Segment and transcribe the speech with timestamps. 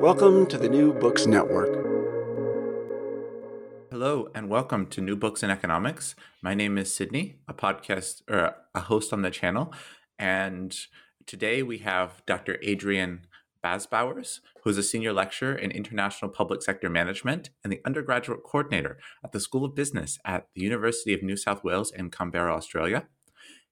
[0.00, 1.74] Welcome to the New Books Network.
[3.90, 6.14] Hello and welcome to New Books in Economics.
[6.40, 9.74] My name is Sydney, a podcast or a host on the channel,
[10.16, 10.76] and
[11.26, 12.58] today we have Dr.
[12.62, 13.26] Adrian
[13.62, 18.98] Bazbauers, who is a senior lecturer in international public sector management and the undergraduate coordinator
[19.24, 23.08] at the School of Business at the University of New South Wales in Canberra, Australia.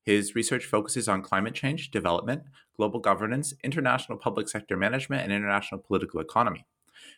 [0.03, 2.43] His research focuses on climate change, development,
[2.77, 6.67] global governance, international public sector management, and international political economy.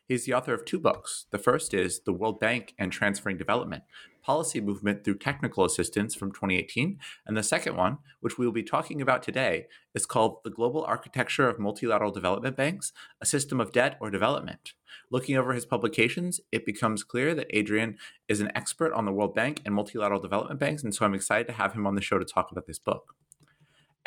[0.06, 1.26] He's the author of two books.
[1.30, 3.84] The first is The World Bank and Transferring Development
[4.22, 6.98] Policy Movement Through Technical Assistance from 2018.
[7.26, 10.84] And the second one, which we will be talking about today, is called The Global
[10.84, 14.72] Architecture of Multilateral Development Banks A System of Debt or Development.
[15.10, 17.96] Looking over his publications, it becomes clear that Adrian
[18.28, 20.82] is an expert on the World Bank and multilateral development banks.
[20.82, 23.14] And so I'm excited to have him on the show to talk about this book.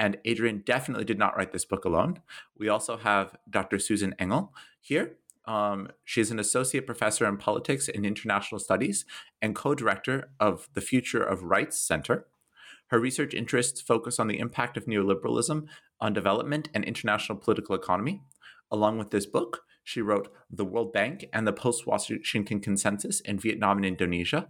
[0.02, 2.22] And Adrian definitely did not write this book alone.
[2.58, 3.78] We also have Dr.
[3.78, 5.18] Susan Engel here.
[5.46, 9.06] Um, she's an associate professor in politics and international studies
[9.44, 12.26] and co director of the Future of Rights Center.
[12.88, 15.68] Her research interests focus on the impact of neoliberalism
[16.00, 18.24] on development and international political economy.
[18.72, 23.38] Along with this book, she wrote The World Bank and the Post Washington Consensus in
[23.38, 24.50] Vietnam and Indonesia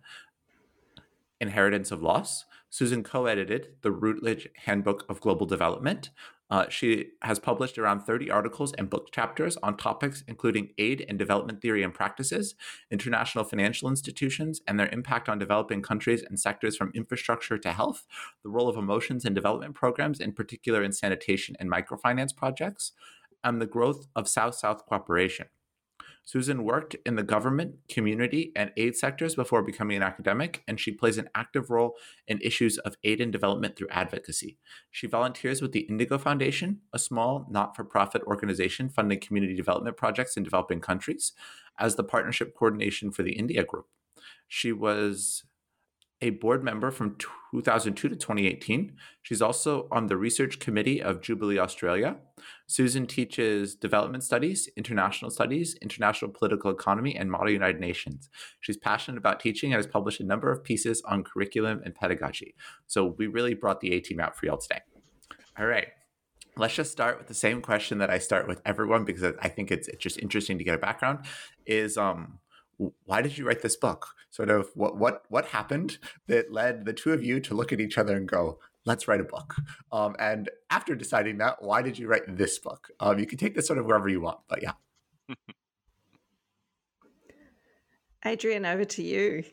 [1.42, 2.46] Inheritance of Loss.
[2.72, 6.10] Susan co edited the Routledge Handbook of Global Development.
[6.50, 11.20] Uh, she has published around 30 articles and book chapters on topics including aid and
[11.20, 12.56] development theory and practices,
[12.90, 18.06] international financial institutions and their impact on developing countries and sectors from infrastructure to health,
[18.44, 22.94] the role of emotions in development programs, in particular in sanitation and microfinance projects,
[23.44, 25.48] and the growth of South South cooperation.
[26.24, 30.92] Susan worked in the government, community, and aid sectors before becoming an academic, and she
[30.92, 31.96] plays an active role
[32.28, 34.58] in issues of aid and development through advocacy.
[34.92, 39.98] She volunteers with the Indigo Foundation, a small not for profit organization funding community development
[39.98, 41.34] projects in developing countries,
[41.80, 43.88] as the partnership coordination for the India Group.
[44.48, 45.44] She was
[46.22, 47.18] a board member from
[47.54, 48.94] 2002 to 2018.
[49.24, 52.18] She's also on the research committee of Jubilee Australia.
[52.68, 58.30] Susan teaches development studies, international studies, international political economy, and model United Nations.
[58.60, 62.56] She's passionate about teaching and has published a number of pieces on curriculum and pedagogy.
[62.88, 64.82] So we really brought the A team out for y'all today.
[65.58, 65.88] All right.
[66.58, 69.72] Let's just start with the same question that I start with everyone because I think
[69.72, 71.20] it's, it's just interesting to get a background.
[71.66, 72.40] Is um,
[73.06, 74.08] why did you write this book?
[74.30, 75.98] Sort of what what what happened
[76.28, 79.22] that led the two of you to look at each other and go, let's write
[79.22, 79.56] a book.
[79.92, 82.90] Um, and after deciding that, why did you write this book?
[83.00, 84.74] Um, you can take this sort of wherever you want, but yeah.
[88.26, 89.44] Adrian, over to you.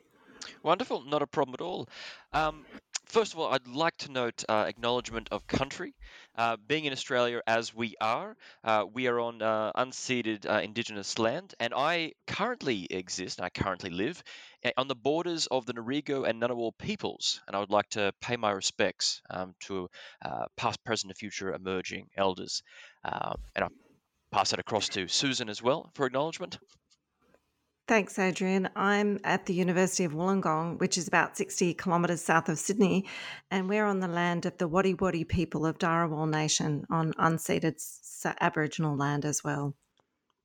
[0.63, 1.89] Wonderful, not a problem at all.
[2.33, 2.65] Um,
[3.09, 5.95] First of all, I'd like to note uh, acknowledgement of country.
[6.37, 11.19] Uh, being in Australia as we are, uh, we are on uh, unceded uh, Indigenous
[11.19, 14.23] land, and I currently exist, I currently live
[14.63, 18.13] eh, on the borders of the Ngarigo and Ngunnawal peoples, and I would like to
[18.21, 19.89] pay my respects um, to
[20.23, 22.63] uh, past, present, and future emerging elders.
[23.05, 23.73] Um, and I'll
[24.31, 26.59] pass that across to Susan as well for acknowledgement.
[27.89, 28.69] Thanks, Adrian.
[28.77, 33.07] I'm at the University of Wollongong, which is about 60 kilometres south of Sydney,
[33.51, 37.83] and we're on the land of the Wadi Wadi people of Dharawal Nation on unceded
[38.43, 39.75] Aboriginal land as well.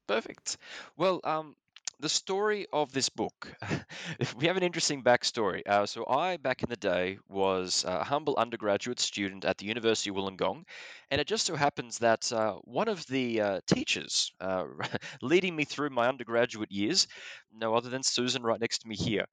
[0.07, 0.56] Perfect.
[0.95, 1.57] Well, um,
[2.04, 3.56] the story of this book,
[4.38, 5.62] we have an interesting backstory.
[5.66, 10.10] Uh, so, I, back in the day, was a humble undergraduate student at the University
[10.10, 10.66] of Wollongong,
[11.10, 14.66] and it just so happens that uh, one of the uh, teachers uh,
[15.22, 17.08] leading me through my undergraduate years,
[17.54, 19.26] no other than Susan right next to me here.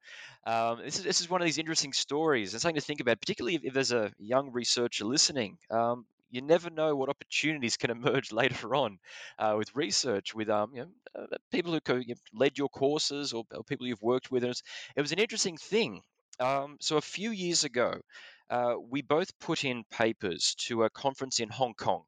[0.47, 3.19] Um, this, is, this is one of these interesting stories and something to think about,
[3.19, 5.57] particularly if, if there's a young researcher listening.
[5.69, 8.97] Um, you never know what opportunities can emerge later on
[9.37, 10.89] uh, with research, with um, you know,
[11.23, 14.43] uh, people who co- you led your courses or, or, people you've worked with.
[14.43, 14.63] It was,
[14.95, 16.01] it was an interesting thing.
[16.39, 18.01] Um, so a few years ago,
[18.49, 22.03] uh, we both put in papers to a conference in Hong Kong.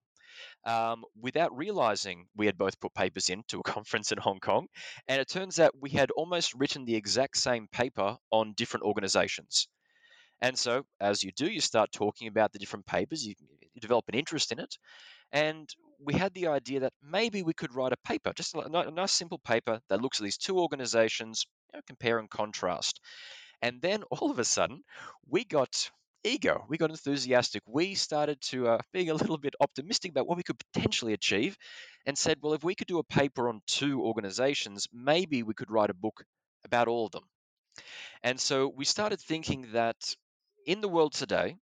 [0.65, 4.67] Um, without realizing we had both put papers into a conference in Hong Kong.
[5.07, 9.67] And it turns out we had almost written the exact same paper on different organizations.
[10.41, 13.35] And so, as you do, you start talking about the different papers, you
[13.79, 14.77] develop an interest in it.
[15.31, 19.13] And we had the idea that maybe we could write a paper, just a, nice
[19.13, 22.99] simple paper that looks at these two organizations, you know, compare and contrast.
[23.61, 24.83] And then all of a sudden,
[25.27, 25.89] we got
[26.23, 27.63] eager, we got enthusiastic.
[27.67, 31.57] We started to uh, being a little bit optimistic about what we could potentially achieve,
[32.05, 35.71] and said, well, if we could do a paper on two organizations, maybe we could
[35.71, 36.23] write a book
[36.65, 37.23] about all of them.
[38.21, 40.15] And so we started thinking that
[40.65, 41.57] in the world today,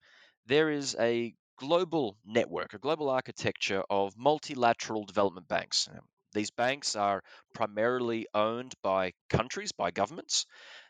[0.47, 5.89] there is a global network, a global architecture of multilateral development banks.
[6.33, 7.23] These banks are
[7.53, 10.45] primarily owned by countries, by governments.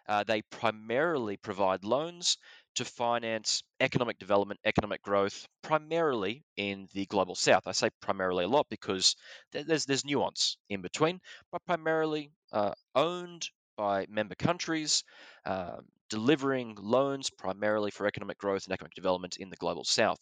[0.07, 2.37] Uh, they primarily provide loans
[2.75, 7.67] to finance economic development, economic growth, primarily in the global south.
[7.67, 9.15] I say primarily a lot because
[9.51, 11.19] there's there's nuance in between,
[11.51, 15.03] but primarily uh, owned by member countries,
[15.45, 15.77] uh,
[16.09, 20.19] delivering loans primarily for economic growth and economic development in the global south.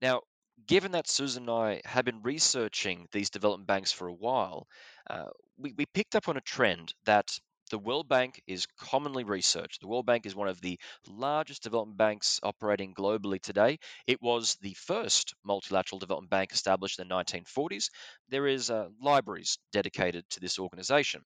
[0.00, 0.22] Now,
[0.66, 4.66] given that Susan and I have been researching these development banks for a while,
[5.08, 5.26] uh,
[5.58, 7.38] we, we picked up on a trend that
[7.70, 9.80] the World Bank is commonly researched.
[9.80, 10.78] The World Bank is one of the
[11.08, 13.78] largest development banks operating globally today.
[14.06, 17.88] It was the first multilateral development bank established in the 1940s.
[18.28, 21.22] There is uh, libraries dedicated to this organization.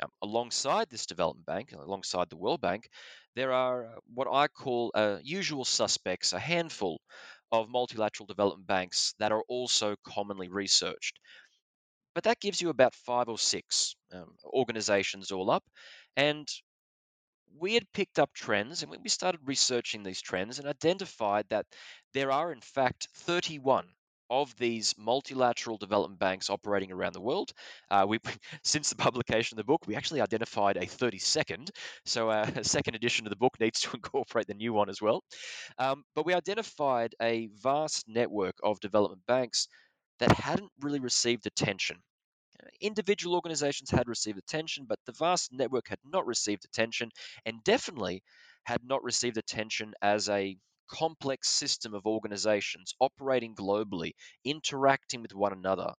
[0.00, 2.88] Um, alongside this development bank, alongside the World Bank,
[3.34, 7.00] there are uh, what I call uh, usual suspects, a handful
[7.50, 11.18] of multilateral development banks that are also commonly researched.
[12.14, 15.64] But that gives you about five or six um, organizations all up.
[16.16, 16.48] And
[17.58, 21.66] we had picked up trends and when we started researching these trends and identified that
[22.14, 23.86] there are, in fact, 31
[24.30, 27.52] of these multilateral development banks operating around the world.
[27.90, 28.18] Uh, we,
[28.64, 31.70] since the publication of the book, we actually identified a 32nd.
[32.04, 35.00] So uh, a second edition of the book needs to incorporate the new one as
[35.00, 35.22] well.
[35.78, 39.68] Um, but we identified a vast network of development banks
[40.20, 41.96] that hadn't really received attention.
[42.80, 47.10] Individual organizations had received attention, but the vast network had not received attention
[47.46, 48.22] and definitely
[48.64, 50.56] had not received attention as a
[50.90, 54.12] complex system of organizations operating globally,
[54.44, 55.92] interacting with one another.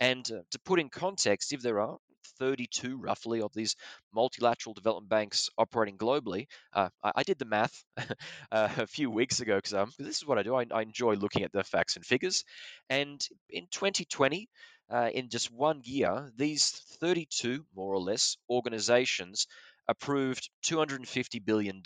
[0.00, 1.98] And uh, to put in context, if there are
[2.38, 3.76] 32 roughly of these
[4.14, 6.46] multilateral development banks operating globally.
[6.72, 10.26] Uh, I, I, did the math uh, a few weeks ago because um, this is
[10.26, 10.54] what I do.
[10.54, 12.44] I, I, enjoy looking at the facts and figures.
[12.88, 14.48] And in 2020,
[14.90, 16.70] uh, in just one year, these
[17.00, 19.46] 32 more or less organizations
[19.88, 21.82] approved $250 billion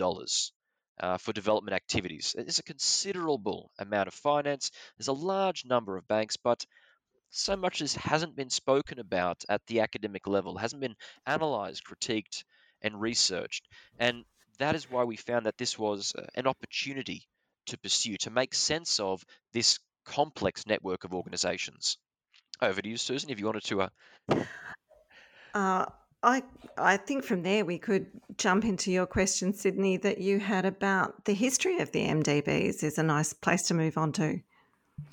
[1.00, 2.34] uh, for development activities.
[2.36, 4.70] There's a considerable amount of finance.
[4.96, 6.64] There's a large number of banks, but
[7.30, 10.96] so much as hasn't been spoken about at the academic level, hasn't been
[11.26, 12.44] analyzed, critiqued,
[12.82, 13.66] and researched.
[13.98, 14.24] And
[14.58, 17.26] that is why we found that this was uh, an opportunity
[17.66, 21.96] to pursue, to make sense of this complex network of organizations.
[22.60, 23.82] Over to you, Susan, if you wanted to.
[23.82, 23.88] Uh...
[25.54, 25.86] Uh,
[26.22, 26.42] I
[26.78, 28.06] I think from there we could
[28.38, 32.98] jump into your question, Sydney, that you had about the history of the MDBs is
[32.98, 34.40] a nice place to move on to.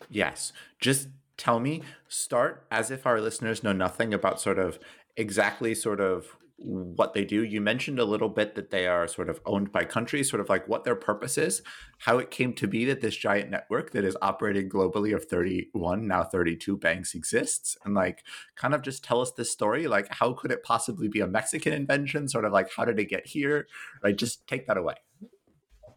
[0.09, 0.53] Yes.
[0.79, 4.79] Just tell me, start as if our listeners know nothing about sort of
[5.17, 6.97] exactly sort of Mm.
[6.97, 7.43] what they do.
[7.43, 10.49] You mentioned a little bit that they are sort of owned by countries, sort of
[10.49, 11.61] like what their purpose is,
[11.99, 16.05] how it came to be that this giant network that is operating globally of 31,
[16.05, 17.77] now 32 banks exists.
[17.85, 18.25] And like,
[18.55, 19.87] kind of just tell us this story.
[19.87, 22.27] Like, how could it possibly be a Mexican invention?
[22.27, 23.67] Sort of like, how did it get here?
[24.03, 24.15] Right?
[24.15, 24.95] Just take that away.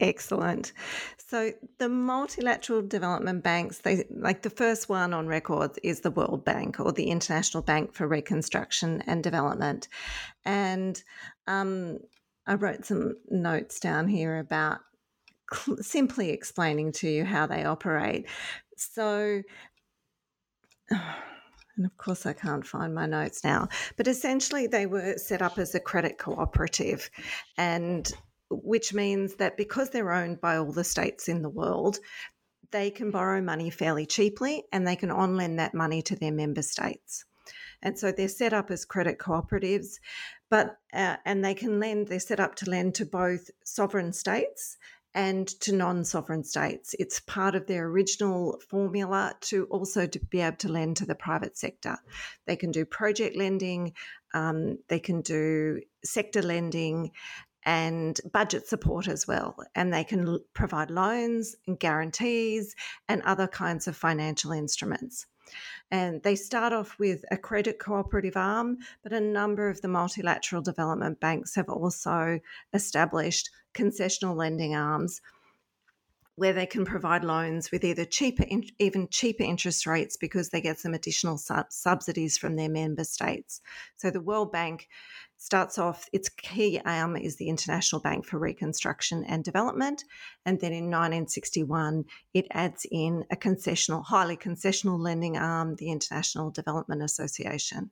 [0.00, 0.72] Excellent.
[1.16, 6.44] So the multilateral development banks, they like the first one on record is the World
[6.44, 9.88] Bank or the International Bank for Reconstruction and Development,
[10.44, 11.02] and
[11.46, 11.98] um,
[12.46, 14.80] I wrote some notes down here about
[15.52, 18.26] cl- simply explaining to you how they operate.
[18.76, 19.42] So.
[21.74, 23.66] And of course, I can't find my notes now.
[23.96, 27.08] But essentially, they were set up as a credit cooperative,
[27.56, 28.12] and
[28.62, 31.98] which means that because they're owned by all the states in the world,
[32.70, 36.32] they can borrow money fairly cheaply and they can on lend that money to their
[36.32, 37.24] member states.
[37.82, 39.98] And so they're set up as credit cooperatives,
[40.48, 42.08] but uh, and they can lend.
[42.08, 44.76] They're set up to lend to both sovereign states
[45.14, 46.94] and to non-sovereign states.
[46.98, 51.14] It's part of their original formula to also to be able to lend to the
[51.14, 51.98] private sector.
[52.46, 53.92] They can do project lending,
[54.32, 57.10] um, they can do sector lending,
[57.64, 59.56] and budget support as well.
[59.74, 62.74] And they can provide loans and guarantees
[63.08, 65.26] and other kinds of financial instruments.
[65.90, 70.62] And they start off with a credit cooperative arm, but a number of the multilateral
[70.62, 72.40] development banks have also
[72.72, 75.20] established concessional lending arms
[76.36, 78.44] where they can provide loans with either cheaper,
[78.78, 83.60] even cheaper interest rates because they get some additional subsidies from their member states.
[83.96, 84.88] So the World Bank
[85.42, 90.04] starts off, its key arm is the International Bank for Reconstruction and Development.
[90.46, 96.50] And then in 1961, it adds in a concessional, highly concessional lending arm, the International
[96.50, 97.90] Development Association.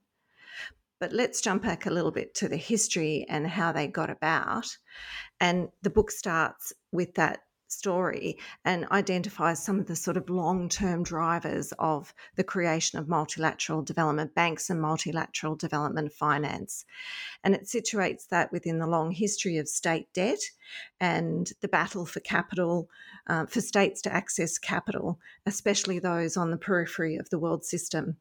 [1.00, 4.76] But let's jump back a little bit to the history and how they got about.
[5.40, 7.40] And the book starts with that
[7.72, 13.08] story and identifies some of the sort of long term drivers of the creation of
[13.08, 16.84] multilateral development banks and multilateral development finance.
[17.44, 20.40] And it situates that within the long history of state debt
[21.00, 22.88] and the battle for capital,
[23.26, 28.16] uh, for states to access capital, especially those on the periphery of the world system.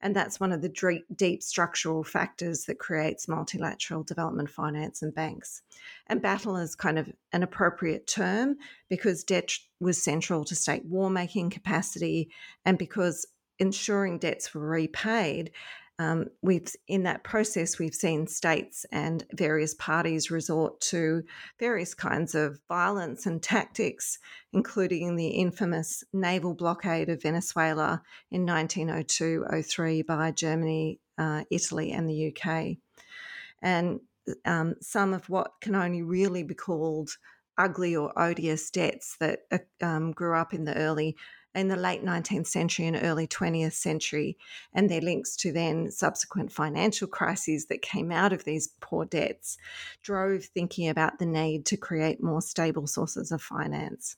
[0.00, 5.14] And that's one of the deep, deep structural factors that creates multilateral development finance and
[5.14, 5.62] banks.
[6.06, 8.56] And battle is kind of an appropriate term
[8.88, 12.30] because debt was central to state war making capacity
[12.64, 13.26] and because
[13.58, 15.50] ensuring debts were repaid
[15.98, 21.22] um, we've in that process we've seen states and various parties resort to
[21.60, 24.18] various kinds of violence and tactics,
[24.52, 32.34] including the infamous naval blockade of Venezuela in 1902-03 by Germany, uh, Italy, and the
[32.34, 32.78] UK,
[33.60, 34.00] and
[34.44, 37.10] um, some of what can only really be called
[37.58, 41.16] ugly or odious debts that uh, um, grew up in the early
[41.54, 44.38] in the late 19th century and early 20th century,
[44.72, 49.58] and their links to then subsequent financial crises that came out of these poor debts,
[50.02, 54.16] drove thinking about the need to create more stable sources of finance.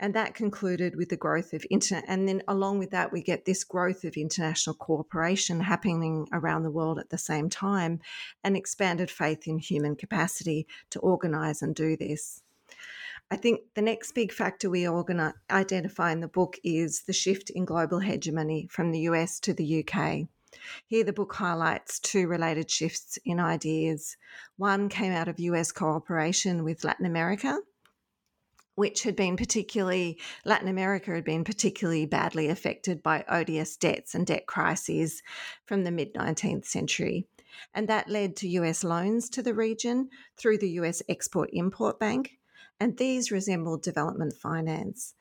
[0.00, 2.04] And that concluded with the growth of internet.
[2.08, 6.70] And then along with that, we get this growth of international cooperation happening around the
[6.70, 8.00] world at the same time
[8.42, 12.42] and expanded faith in human capacity to organize and do this.
[13.30, 17.50] I think the next big factor we organize, identify in the book is the shift
[17.50, 20.28] in global hegemony from the US to the UK.
[20.86, 24.16] Here, the book highlights two related shifts in ideas.
[24.56, 27.58] One came out of US cooperation with Latin America,
[28.74, 34.26] which had been particularly, Latin America had been particularly badly affected by odious debts and
[34.26, 35.22] debt crises
[35.64, 37.26] from the mid 19th century.
[37.72, 42.38] And that led to US loans to the region through the US Export Import Bank,
[42.80, 45.14] and these resembled development finance.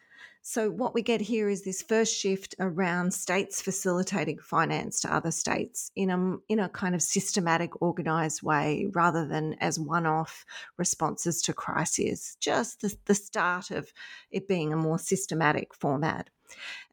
[0.45, 5.31] So, what we get here is this first shift around states facilitating finance to other
[5.31, 10.45] states in a, in a kind of systematic, organized way rather than as one off
[10.75, 13.93] responses to crises, just the, the start of
[14.31, 16.29] it being a more systematic format.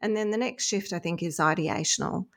[0.01, 2.27] And then the next shift, I think, is ideational.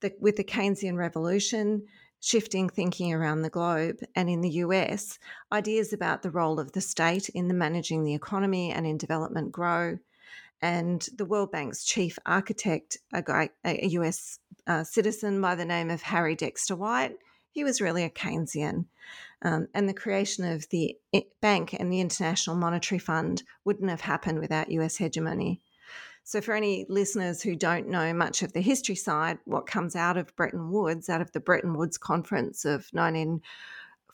[0.00, 1.86] The, with the Keynesian revolution,
[2.20, 5.18] shifting thinking around the globe and in the US,
[5.50, 9.52] ideas about the role of the state in the managing the economy and in development
[9.52, 9.98] grow.
[10.62, 15.90] And the World Bank's chief architect, a, guy, a US uh, citizen by the name
[15.90, 17.16] of Harry Dexter White,
[17.50, 18.86] he was really a Keynesian.
[19.42, 20.96] Um, and the creation of the
[21.40, 25.62] bank and the International Monetary Fund wouldn't have happened without US hegemony.
[26.22, 30.16] So, for any listeners who don't know much of the history side, what comes out
[30.16, 32.92] of Bretton Woods, out of the Bretton Woods Conference of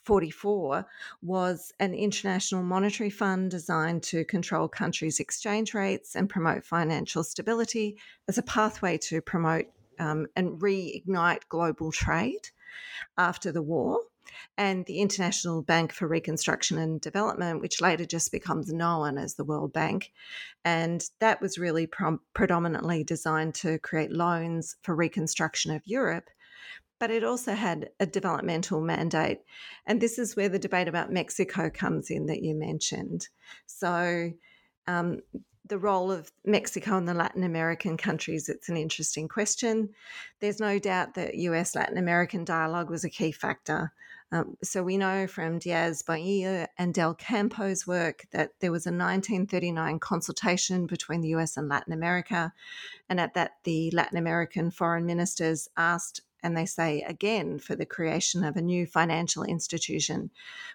[0.08, 0.86] 1944,
[1.22, 7.96] was an international monetary fund designed to control countries' exchange rates and promote financial stability
[8.28, 9.66] as a pathway to promote
[9.98, 12.50] um, and reignite global trade
[13.16, 14.00] after the war
[14.58, 19.44] and the International Bank for Reconstruction and Development, which later just becomes known as the
[19.44, 20.12] World Bank.
[20.64, 21.88] And that was really
[22.34, 26.28] predominantly designed to create loans for reconstruction of Europe.
[26.98, 29.40] But it also had a developmental mandate.
[29.86, 33.28] And this is where the debate about Mexico comes in that you mentioned.
[33.66, 34.32] So,
[34.86, 35.20] um,
[35.68, 39.90] the role of Mexico and the Latin American countries, it's an interesting question.
[40.40, 43.92] There's no doubt that US Latin American dialogue was a key factor.
[44.32, 48.90] Um, so we know from Diaz Bonilla and Del Campo's work that there was a
[48.90, 52.52] 1939 consultation between the US and Latin America,
[53.08, 57.84] and at that, the Latin American foreign ministers asked and they say again for the
[57.84, 60.30] creation of a new financial institution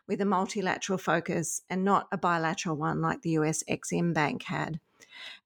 [0.05, 4.81] with a multilateral focus and not a bilateral one like the US Exim Bank had.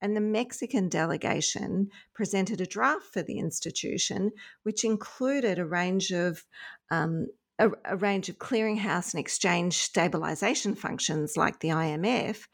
[0.02, 4.32] And the Mexican delegation presented a draft for the institution,
[4.64, 6.44] which included a range of
[6.90, 7.28] um,
[7.60, 12.48] a, a, range of clearinghouse and exchange stabilization functions like the IMF,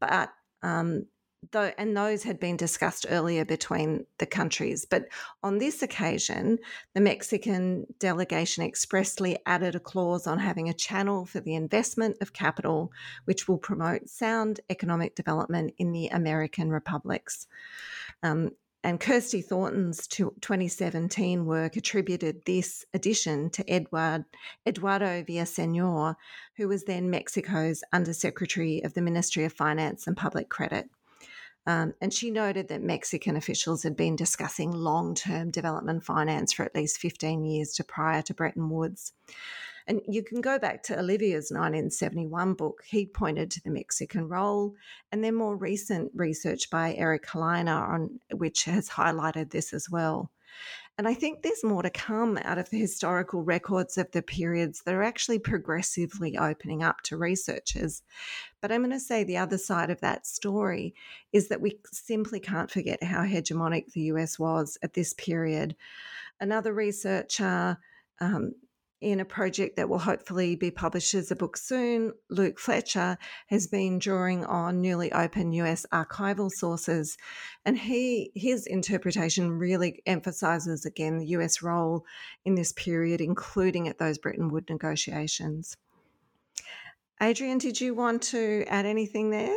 [0.00, 0.30] but
[0.62, 1.06] um,
[1.52, 4.86] though, and those had been discussed earlier between the countries.
[4.88, 5.08] But
[5.42, 6.58] on this occasion,
[6.94, 12.32] the Mexican delegation expressly added a clause on having a channel for the investment of
[12.32, 12.92] capital,
[13.24, 17.46] which will promote sound economic development in the American republics.
[18.22, 18.50] Um,
[18.84, 24.26] and Christy Thornton's 2017 work attributed this addition to Eduardo
[24.66, 26.16] Villasenor,
[26.56, 30.90] who was then Mexico's Undersecretary of the Ministry of Finance and Public Credit.
[31.66, 36.64] Um, and she noted that Mexican officials had been discussing long term development finance for
[36.64, 39.12] at least 15 years to prior to Bretton Woods.
[39.86, 42.82] And you can go back to Oliver's 1971 book.
[42.86, 44.74] He pointed to the Mexican role,
[45.12, 50.30] and then more recent research by Eric Helleiner on which has highlighted this as well.
[50.96, 54.82] And I think there's more to come out of the historical records of the periods
[54.82, 58.02] that are actually progressively opening up to researchers.
[58.60, 60.94] But I'm going to say the other side of that story
[61.32, 65.74] is that we simply can't forget how hegemonic the US was at this period.
[66.40, 67.76] Another researcher,
[68.20, 68.52] um,
[69.04, 73.18] in a project that will hopefully be published as a book soon, Luke Fletcher
[73.48, 77.18] has been drawing on newly open US archival sources,
[77.66, 82.06] and he his interpretation really emphasizes again the US role
[82.46, 85.76] in this period, including at those Bretton Woods negotiations.
[87.20, 89.54] Adrian, did you want to add anything there?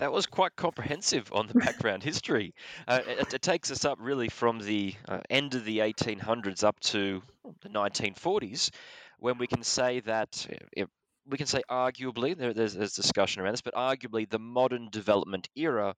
[0.00, 2.54] That was quite comprehensive on the background history.
[2.88, 6.80] Uh, it, it, takes us up really from the uh, end of the 1800s up
[6.80, 7.22] to
[7.60, 8.70] the 1940s,
[9.18, 10.88] when we can say that it,
[11.26, 15.50] we can say arguably there, there's, there's discussion around this, but arguably the modern development
[15.54, 15.94] era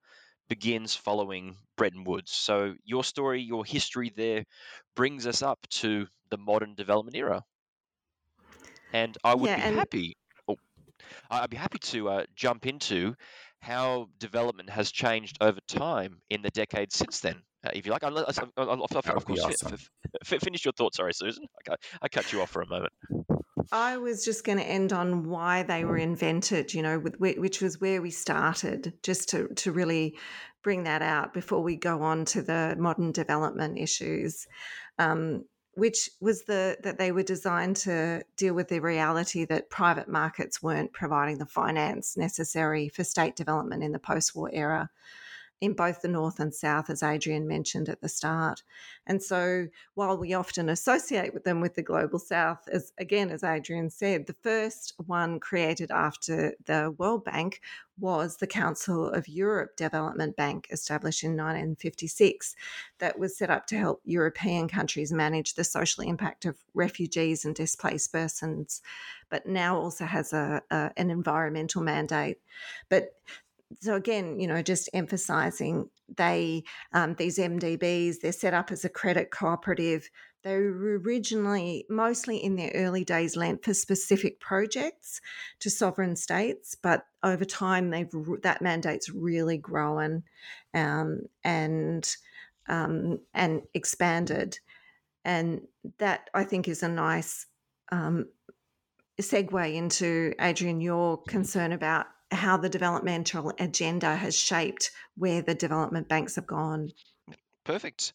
[0.48, 2.32] begins following Bretton Woods.
[2.32, 4.44] So your story, your history there,
[4.96, 7.44] brings us up to the modern development era.
[8.92, 9.76] And I would yeah, be and...
[9.76, 10.16] happy.
[10.48, 10.56] Oh,
[11.30, 13.14] I'd be happy to uh, jump into
[13.62, 18.02] how development has changed over time in the decades since then, uh, if you like.
[18.02, 19.78] I'll, I'll, I'll, of course, awesome.
[20.24, 20.96] finish your thoughts.
[20.96, 21.44] Sorry, Susan.
[21.66, 22.92] Okay, I cut you off for a moment.
[23.70, 27.62] I was just going to end on why they were invented, you know, with, which
[27.62, 30.18] was where we started, just to, to really
[30.64, 34.46] bring that out before we go on to the modern development issues.
[34.98, 40.08] Um, which was the that they were designed to deal with the reality that private
[40.08, 44.90] markets weren't providing the finance necessary for state development in the post-war era
[45.62, 48.64] in both the North and South, as Adrian mentioned at the start.
[49.06, 53.44] And so, while we often associate with them with the Global South, as again, as
[53.44, 57.60] Adrian said, the first one created after the World Bank
[57.96, 62.56] was the Council of Europe Development Bank, established in 1956,
[62.98, 67.54] that was set up to help European countries manage the social impact of refugees and
[67.54, 68.82] displaced persons,
[69.30, 72.38] but now also has a, a an environmental mandate.
[72.88, 73.12] But
[73.80, 78.88] so again, you know, just emphasising they um, these MDBs they're set up as a
[78.88, 80.08] credit cooperative.
[80.42, 85.20] They were originally mostly in their early days lent for specific projects
[85.60, 88.10] to sovereign states, but over time they've
[88.42, 90.24] that mandate's really grown
[90.74, 92.16] um, and
[92.68, 94.58] um, and expanded,
[95.24, 95.62] and
[95.98, 97.46] that I think is a nice
[97.90, 98.26] um,
[99.20, 106.08] segue into Adrian your concern about how the developmental agenda has shaped where the development
[106.08, 106.90] banks have gone.
[107.64, 108.12] Perfect.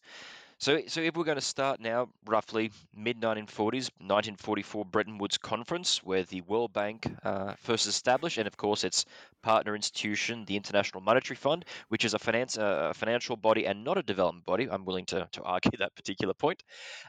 [0.60, 6.02] So, so if we're going to start now, roughly mid 1940s, 1944 Bretton Woods Conference,
[6.02, 9.04] where the World Bank uh, first established, and of course its
[9.40, 13.98] partner institution, the International Monetary Fund, which is a finance a financial body and not
[13.98, 14.68] a development body.
[14.68, 16.64] I'm willing to, to argue that particular point.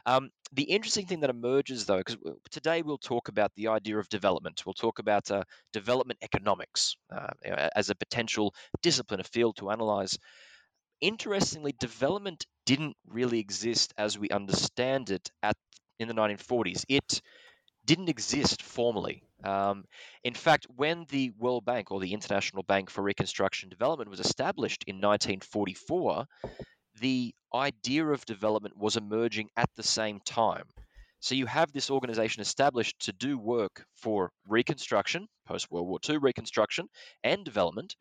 [0.06, 2.18] Um, the interesting thing that emerges, though, because
[2.52, 4.62] today we'll talk about the idea of development.
[4.64, 7.30] We'll talk about uh, development economics uh,
[7.74, 10.16] as a potential discipline, a field to analyze
[11.00, 15.56] interestingly, development didn't really exist as we understand it at
[15.98, 16.84] in the 1940s.
[16.88, 17.20] It
[17.84, 19.24] didn't exist formally.
[19.42, 19.86] Um,
[20.22, 24.20] in fact, when the World Bank or the International Bank for Reconstruction and Development was
[24.20, 26.26] established in 1944,
[27.00, 30.66] the idea of development was emerging at the same time.
[31.18, 36.18] So you have this organization established to do work for reconstruction, post World War II
[36.18, 36.86] reconstruction,
[37.24, 37.96] and development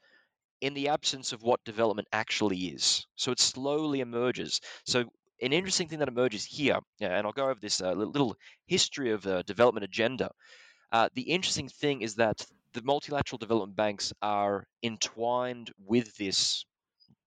[0.62, 3.06] in the absence of what development actually is.
[3.16, 4.62] So it slowly emerges.
[4.86, 5.06] So
[5.42, 8.36] an interesting thing that emerges here, and I'll go over this uh, little
[8.68, 10.32] history of the development agenda.
[10.92, 16.66] Uh, the interesting thing is that the multilateral development banks are entwined with this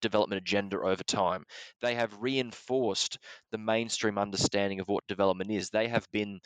[0.00, 1.44] development agenda over time.
[1.80, 3.18] They have reinforced
[3.50, 5.70] the mainstream understanding of what development is.
[5.70, 6.38] They have been uh,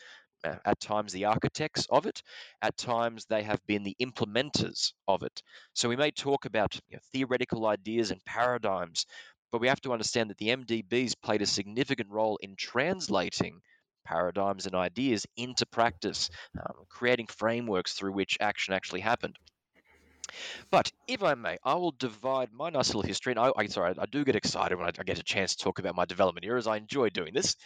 [0.44, 2.22] at times the architects of it,
[2.62, 5.42] at times they have been the implementers of it.
[5.74, 9.06] So we may talk about you know, theoretical ideas and paradigms,
[9.52, 13.60] but we have to understand that the MDBs played a significant role in translating
[14.04, 19.36] paradigms and ideas into practice, um, creating frameworks through which action actually happened.
[20.70, 23.94] But if I may, I will divide my nice little history, and I, I sorry,
[23.98, 26.46] I do get excited when I, I, get a chance to talk about my development
[26.46, 26.66] eras.
[26.66, 27.56] I enjoy doing this.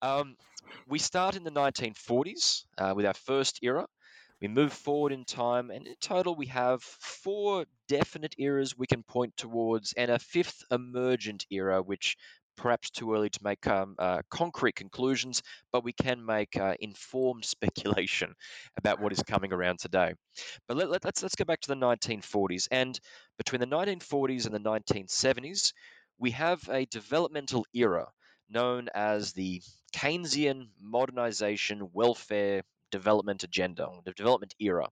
[0.00, 0.36] Um,
[0.88, 3.86] we start in the 1940s uh, with our first era.
[4.40, 9.04] We move forward in time, and in total, we have four definite eras we can
[9.04, 12.16] point towards, and a fifth emergent era, which
[12.56, 17.44] perhaps too early to make um, uh, concrete conclusions, but we can make uh, informed
[17.56, 18.34] speculation
[18.76, 20.14] about what is coming around today.
[20.68, 22.98] But let, let, let's let's go back to the 1940s, and
[23.38, 25.72] between the 1940s and the 1970s,
[26.18, 28.06] we have a developmental era
[28.48, 29.62] known as the
[29.94, 34.88] Keynesian modernization welfare development agenda, the development era.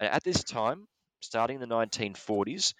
[0.00, 0.86] And at this time,
[1.20, 2.74] starting in the 1940s,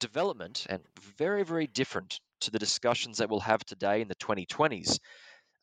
[0.00, 0.82] development, and
[1.18, 4.98] very, very different to the discussions that we'll have today in the 2020s,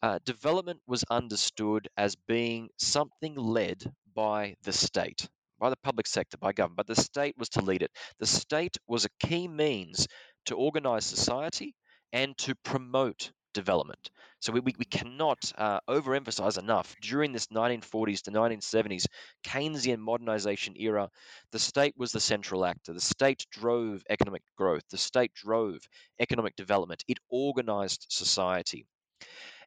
[0.01, 3.83] uh, development was understood as being something led
[4.13, 7.81] by the state, by the public sector, by government, but the state was to lead
[7.81, 7.91] it.
[8.19, 10.07] The state was a key means
[10.47, 11.73] to organize society
[12.12, 14.11] and to promote development.
[14.39, 19.05] So we, we, we cannot uh, overemphasize enough during this 1940s to 1970s
[19.45, 21.09] Keynesian modernization era,
[21.51, 22.93] the state was the central actor.
[22.93, 25.79] The state drove economic growth, the state drove
[26.19, 28.85] economic development, it organized society.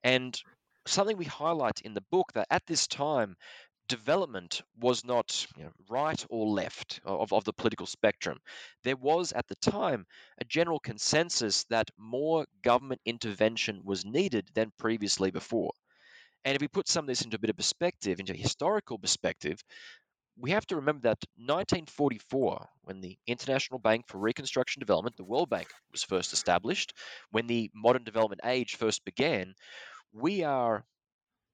[0.03, 0.40] And
[0.87, 3.37] something we highlight in the book that at this time,
[3.88, 8.38] development was not you know, right or left of, of the political spectrum.
[8.85, 10.07] There was at the time
[10.40, 15.72] a general consensus that more government intervention was needed than previously before.
[16.44, 18.99] And if we put some of this into a bit of perspective, into a historical
[18.99, 19.61] perspective,
[20.38, 25.49] we have to remember that 1944, when the International Bank for Reconstruction Development, the World
[25.49, 26.92] Bank, was first established,
[27.31, 29.55] when the modern development age first began,
[30.12, 30.85] we are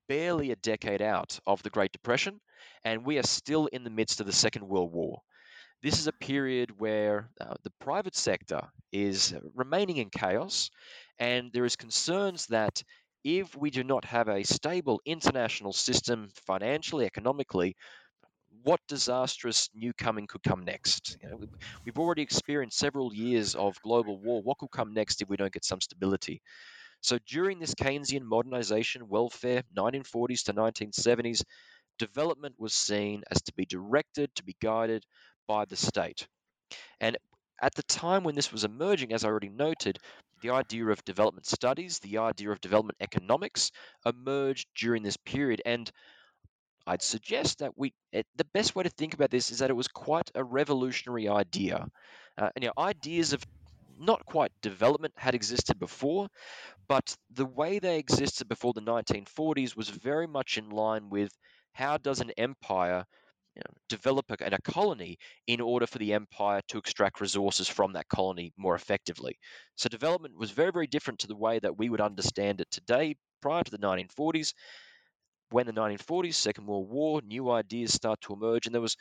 [0.09, 2.41] barely a decade out of the Great Depression,
[2.85, 5.21] and we are still in the midst of the Second World War.
[5.83, 8.63] This is a period where uh, the private sector
[8.93, 10.71] is remaining in chaos,
[11.19, 12.83] and there is concerns that
[13.25, 17.77] if we do not have a stable international system financially, economically,
[18.63, 21.17] what disastrous new coming could come next?
[21.23, 21.41] You know,
[21.85, 24.43] we've already experienced several years of global war.
[24.43, 26.43] What could come next if we don't get some stability?
[27.03, 31.43] So during this Keynesian modernization welfare, 1940s to 1970s,
[31.99, 35.05] development was seen as to be directed, to be guided
[35.47, 36.27] by the state.
[37.01, 37.19] And
[37.61, 39.99] at the time when this was emerging, as I already noted,
[40.43, 43.71] the idea of development studies, the idea of development economics
[44.07, 45.63] emerged during this period.
[45.67, 45.91] And
[46.87, 49.77] I'd suggest that we, it, the best way to think about this is that it
[49.77, 51.87] was quite a revolutionary idea.
[52.39, 53.43] Uh, and, you know, ideas of
[54.03, 56.29] not quite development had existed before,
[56.89, 61.33] but the way they existed before the 1940s was very much in line with
[61.73, 63.05] how does an empire
[63.57, 67.93] you know, develop a, a colony in order for the empire to extract resources from
[67.93, 69.37] that colony more effectively.
[69.77, 73.17] So development was very, very different to the way that we would understand it today
[73.43, 74.55] prior to the 1940s.
[75.51, 78.97] When the 1940s, Second World War, new ideas start to emerge, and there was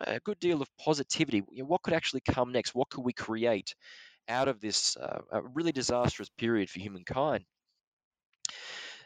[0.00, 1.42] a good deal of positivity.
[1.52, 2.74] You know, what could actually come next?
[2.74, 3.74] What could we create?
[4.28, 7.44] Out of this uh, really disastrous period for humankind.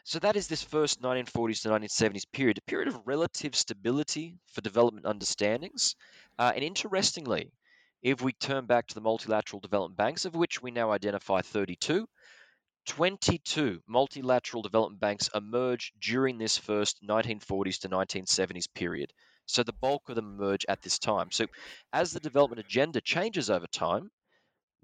[0.03, 4.61] So that is this first 1940s to 1970s period, a period of relative stability for
[4.61, 5.95] development understandings.
[6.39, 7.51] Uh, and interestingly,
[8.01, 12.07] if we turn back to the multilateral development banks, of which we now identify 32,
[12.85, 19.11] 22 multilateral development banks emerge during this first 1940s to 1970s period.
[19.45, 21.31] So the bulk of them emerge at this time.
[21.31, 21.47] So
[21.91, 24.09] as the development agenda changes over time,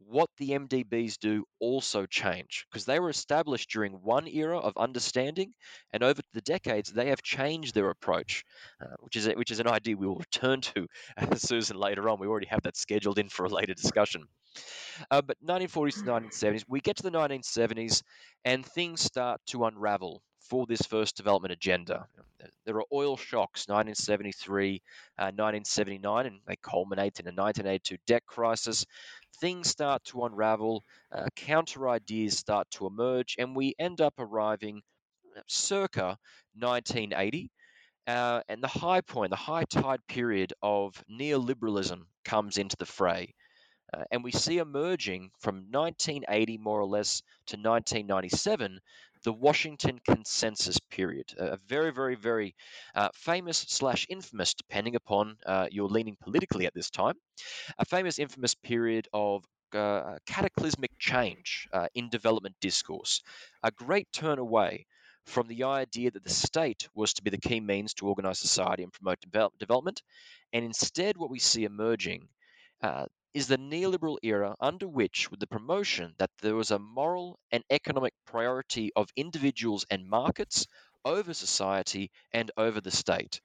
[0.07, 5.53] what the MDBs do also change because they were established during one era of understanding,
[5.91, 8.43] and over the decades they have changed their approach,
[8.81, 10.87] uh, which is which is an idea we will return to,
[11.17, 12.19] uh, Susan, later on.
[12.19, 14.23] We already have that scheduled in for a later discussion.
[15.09, 18.03] Uh, but 1940s to 1970s, we get to the 1970s,
[18.45, 22.07] and things start to unravel for this first development agenda.
[22.65, 24.81] There are oil shocks, 1973,
[25.17, 28.85] uh, 1979, and they culminate in a 1982 debt crisis.
[29.39, 34.81] Things start to unravel, uh, counter ideas start to emerge, and we end up arriving
[35.35, 36.17] uh, circa
[36.57, 37.51] 1980.
[38.05, 43.33] Uh, and the high point, the high tide period of neoliberalism comes into the fray.
[43.93, 48.79] Uh, and we see emerging from 1980 more or less to 1997
[49.23, 52.55] the Washington Consensus period, a very, very, very
[52.95, 57.15] uh, famous slash infamous, depending upon uh, your leaning politically at this time,
[57.79, 63.21] a famous infamous period of uh, cataclysmic change uh, in development discourse,
[63.63, 64.85] a great turn away
[65.25, 68.83] from the idea that the state was to be the key means to organize society
[68.83, 70.01] and promote develop- development,
[70.51, 72.27] and instead what we see emerging
[72.81, 77.39] uh, is the neoliberal era under which, with the promotion that there was a moral
[77.51, 80.67] and economic priority of individuals and markets
[81.05, 83.41] over society and over the state.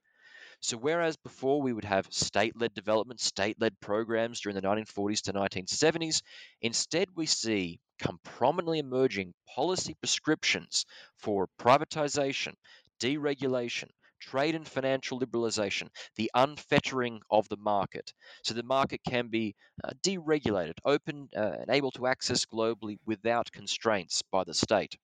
[0.61, 5.23] So, whereas before we would have state led development, state led programs during the 1940s
[5.23, 6.23] to 1970s,
[6.61, 10.85] instead we see come prominently emerging policy prescriptions
[11.17, 12.55] for privatization,
[13.01, 18.13] deregulation, trade and financial liberalization, the unfettering of the market.
[18.45, 23.53] So the market can be uh, deregulated, open, uh, and able to access globally without
[23.53, 24.97] constraints by the state.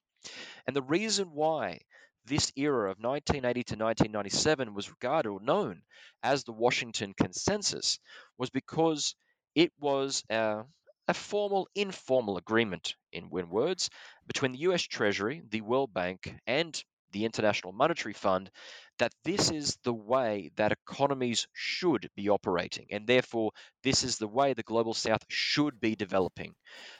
[0.66, 1.81] And the reason why
[2.27, 5.83] this era of 1980 to 1997 was regarded or known
[6.22, 7.98] as the Washington Consensus
[8.38, 9.14] was because
[9.55, 10.62] it was uh,
[11.07, 13.90] a formal informal agreement in, in words
[14.27, 16.83] between the US Treasury, the World Bank, and
[17.14, 18.50] the International Monetary Fund
[18.98, 24.29] that this is the way that economies should be operating, and therefore this is the
[24.29, 26.55] way the global south should be developing.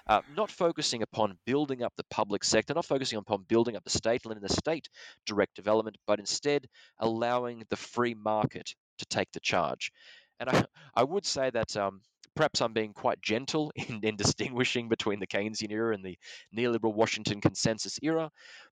[0.07, 3.91] Uh, not focusing upon building up the public sector, not focusing upon building up the
[3.91, 4.89] state, letting the state
[5.27, 6.67] direct development, but instead
[6.99, 9.93] allowing the free market to take the charge.
[10.41, 12.01] And I, I would say that um,
[12.35, 16.19] perhaps I'm being quite gentle in, in, distinguishing between the Keynesian era and the
[16.57, 18.31] neoliberal Washington consensus era.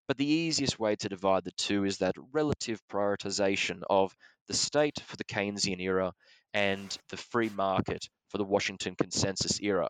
[0.09, 4.15] But the easiest way to divide the two is that relative prioritization of
[4.49, 6.13] the state for the Keynesian era
[6.53, 9.89] and the free market for the Washington Consensus era.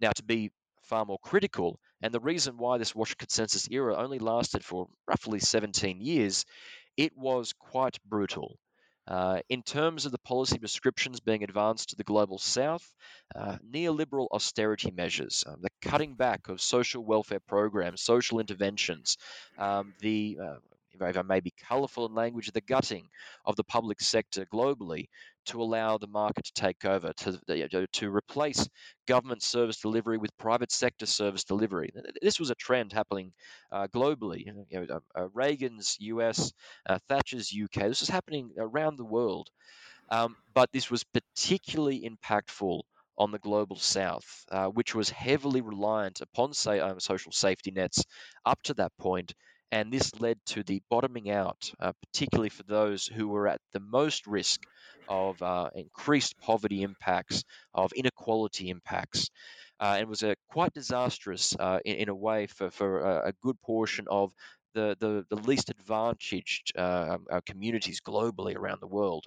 [0.00, 0.50] Now, to be
[0.82, 5.38] far more critical, and the reason why this Washington Consensus era only lasted for roughly
[5.38, 6.44] 17 years,
[6.96, 8.58] it was quite brutal.
[9.10, 12.92] Uh, in terms of the policy prescriptions being advanced to the global south,
[13.34, 19.18] uh, neoliberal austerity measures, um, the cutting back of social welfare programs, social interventions,
[19.58, 20.56] um, the uh,
[20.92, 23.08] if I may be colourful in language, the gutting
[23.44, 25.08] of the public sector globally
[25.46, 28.68] to allow the market to take over, to, to replace
[29.06, 31.90] government service delivery with private sector service delivery.
[32.22, 33.32] This was a trend happening
[33.72, 34.46] uh, globally.
[34.46, 36.52] You know, uh, uh Reagan's US,
[36.88, 37.88] uh, Thatcher's UK.
[37.88, 39.50] This was happening around the world.
[40.10, 42.82] Um, but this was particularly impactful
[43.16, 48.02] on the global south, uh, which was heavily reliant upon say, um, social safety nets
[48.46, 49.34] up to that point
[49.72, 53.80] and this led to the bottoming out, uh, particularly for those who were at the
[53.80, 54.60] most risk
[55.08, 59.30] of uh, increased poverty impacts, of inequality impacts.
[59.78, 63.58] Uh, and was quite disastrous uh, in, in, a way for, for a, a good
[63.62, 64.30] portion of
[64.74, 69.24] the, the, the least advantaged uh, um, communities globally around the world.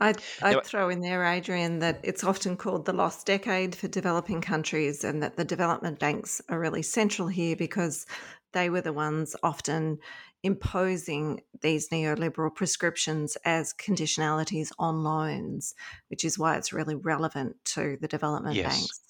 [0.00, 4.42] I'd, I'd throw in there, Adrian, that it's often called the lost decade for developing
[4.42, 8.04] countries, and that the development banks are really central here because
[8.56, 9.98] they were the ones often
[10.42, 15.74] imposing these neoliberal prescriptions as conditionalities on loans,
[16.08, 18.78] which is why it's really relevant to the development yes.
[18.78, 19.00] banks.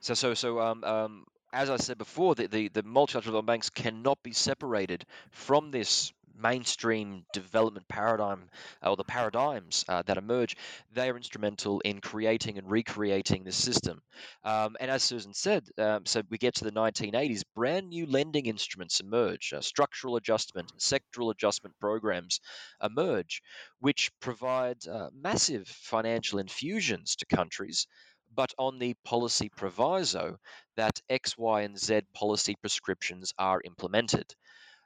[0.00, 4.22] So, so, so, um, um, as I said before, the, the, the multilateral banks cannot
[4.22, 6.10] be separated from this
[6.42, 8.48] mainstream development paradigm
[8.82, 10.56] or the paradigms uh, that emerge,
[10.92, 14.02] they are instrumental in creating and recreating the system.
[14.44, 18.46] Um, and as Susan said, um, so we get to the 1980s, brand new lending
[18.46, 22.40] instruments emerge, uh, structural adjustment sectoral adjustment programs
[22.82, 23.42] emerge,
[23.80, 27.86] which provide uh, massive financial infusions to countries
[28.34, 30.38] but on the policy proviso
[30.76, 34.34] that X, Y, and Z policy prescriptions are implemented.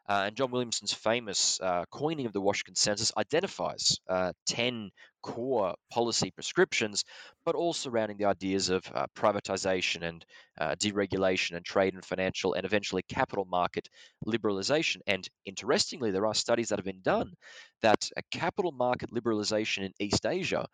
[0.08, 4.90] Uh, and John Williamson's famous uh, coining of the Washington Consensus identifies uh, 10
[5.22, 7.04] core policy prescriptions,
[7.44, 10.24] but all surrounding the ideas of uh, privatization and
[10.60, 13.88] uh, deregulation and trade and financial and eventually capital market
[14.24, 14.98] liberalization.
[15.08, 17.32] And interestingly, there are studies that have been done
[17.82, 20.66] that a capital market liberalization in East Asia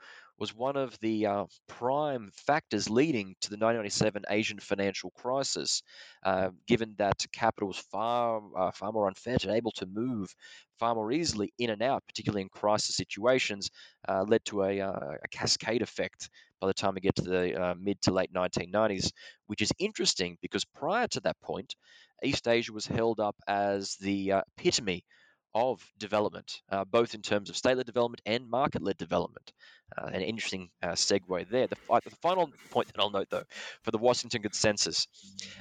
[0.42, 5.84] was one of the uh, prime factors leading to the 1997 Asian financial crisis,
[6.24, 10.34] uh, given that capital was far, uh, far more unfettered, able to move
[10.80, 13.70] far more easily in and out, particularly in crisis situations,
[14.08, 16.28] uh, led to a, uh, a, cascade effect
[16.60, 19.12] by the time we get to the uh, mid to late 1990s,
[19.46, 21.76] which is interesting because prior to that point,
[22.24, 25.04] East Asia was held up as the epitome
[25.54, 29.52] of development, uh, both in terms of state-led development and market-led development.
[29.96, 31.66] Uh, an interesting uh, segue there.
[31.66, 33.44] The, the, final point that I'll note, though,
[33.82, 35.06] for the Washington Consensus,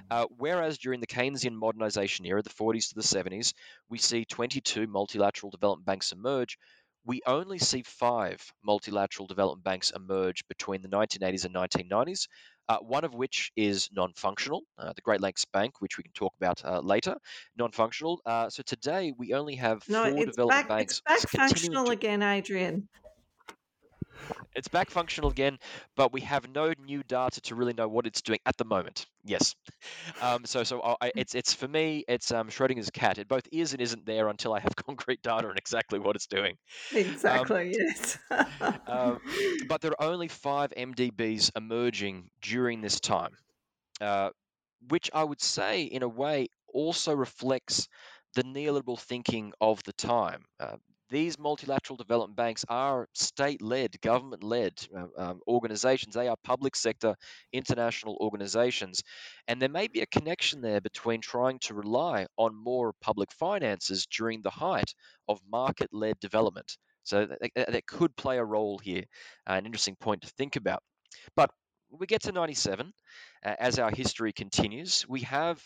[0.09, 3.53] uh, whereas during the Keynesian modernization era, the 40s to the 70s,
[3.89, 6.57] we see 22 multilateral development banks emerge.
[7.03, 12.27] We only see five multilateral development banks emerge between the 1980s and 1990s,
[12.71, 16.13] uh, one of which is non functional, uh, the Great Lakes Bank, which we can
[16.13, 17.15] talk about uh, later,
[17.57, 18.21] non functional.
[18.25, 21.01] Uh, so today we only have no, four development back, banks.
[21.05, 21.91] It's back functional to...
[21.91, 22.87] again, Adrian.
[24.55, 25.59] It's back functional again,
[25.95, 29.05] but we have no new data to really know what it's doing at the moment.
[29.23, 29.55] Yes,
[30.21, 33.17] um, so so I, it's it's for me it's um, Schrodinger's cat.
[33.17, 36.27] It both is and isn't there until I have concrete data on exactly what it's
[36.27, 36.57] doing.
[36.93, 37.71] Exactly.
[37.71, 38.17] Um, yes.
[38.87, 39.19] um,
[39.67, 43.37] but there are only five MDBs emerging during this time,
[44.01, 44.29] uh,
[44.89, 47.87] which I would say in a way also reflects
[48.35, 50.43] the neoliberal thinking of the time.
[50.59, 50.77] Uh,
[51.11, 56.15] these multilateral development banks are state led, government led uh, um, organizations.
[56.15, 57.15] They are public sector
[57.51, 59.03] international organizations.
[59.47, 64.07] And there may be a connection there between trying to rely on more public finances
[64.07, 64.95] during the height
[65.27, 66.77] of market led development.
[67.03, 69.03] So that, that, could play a role here,
[69.49, 70.81] uh, an interesting point to think about.
[71.35, 71.49] But
[71.91, 72.93] we get to 97
[73.45, 75.05] uh, as our history continues.
[75.07, 75.57] We have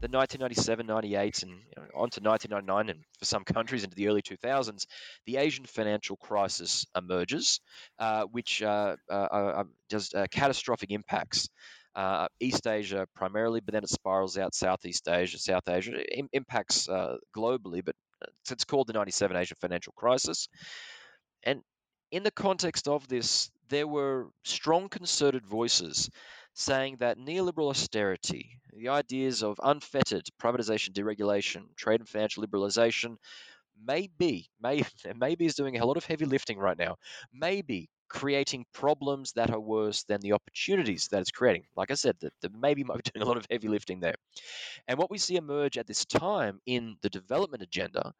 [0.00, 4.08] the 1997, 98, and you know, on to 1999, and for some countries into the
[4.08, 4.86] early 2000s,
[5.26, 7.60] the Asian financial crisis emerges,
[7.98, 11.48] uh, which uh, uh, uh does uh, catastrophic impacts.
[12.40, 15.92] East Asia primarily, but then it spirals out Southeast Asia, South Asia.
[15.94, 16.88] It impacts
[17.36, 17.94] globally, but
[18.50, 20.48] it's called the 97 Asian financial crisis.
[21.42, 21.60] And
[22.10, 26.10] in the context of this, there were strong concerted voices
[26.52, 33.16] saying that neoliberal austerity, the ideas of unfettered privatization, deregulation, trade and financial liberalization,
[33.82, 34.84] may be, may,
[35.16, 36.96] maybe is doing a lot of heavy lifting right now,
[37.32, 41.64] maybe creating problems that are worse than the opportunities that it's creating.
[41.74, 44.16] Like I said, the maybe might be doing a lot of heavy lifting there.
[44.86, 48.12] And what we see emerge at this time in the development agenda,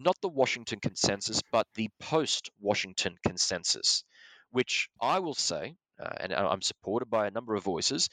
[0.00, 4.02] not the Washington consensus, but the post Washington consensus
[4.50, 8.08] which I will say, uh, and I'm supported by a number of voices,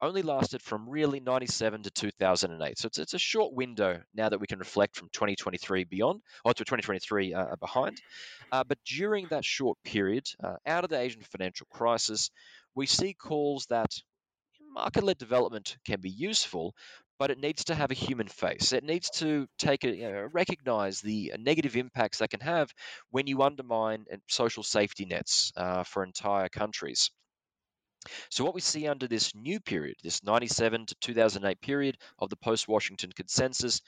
[0.00, 2.78] only lasted from really 97 to 2008.
[2.78, 6.54] So it's, it's a short window now that we can reflect from 2023 beyond, or
[6.54, 8.00] to 2023 uh, behind.
[8.52, 12.30] Uh, but during that short period, uh, out of the Asian financial crisis,
[12.74, 13.90] we see calls that
[14.72, 16.74] market led development can be useful,
[17.18, 18.72] but it needs to have a human face.
[18.72, 22.72] It needs to take a, you know, recognize the negative impacts that can have
[23.10, 27.10] when you undermine social safety nets uh, for entire countries.
[28.30, 32.36] So, what we see under this new period, this 97 to 2008 period of the
[32.36, 33.80] post Washington consensus,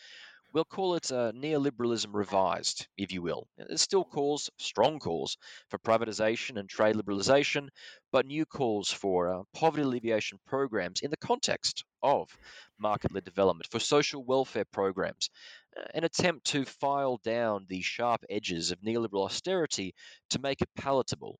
[0.53, 3.47] we'll call it uh, neoliberalism revised, if you will.
[3.57, 5.39] There's still calls, strong calls,
[5.69, 7.69] for privatization and trade liberalization,
[8.11, 12.37] but new calls for uh, poverty alleviation programs in the context of
[12.79, 15.31] market led development, for social welfare programs,
[15.77, 19.95] uh, an attempt to file down the sharp edges of neoliberal austerity
[20.31, 21.39] to make it palatable.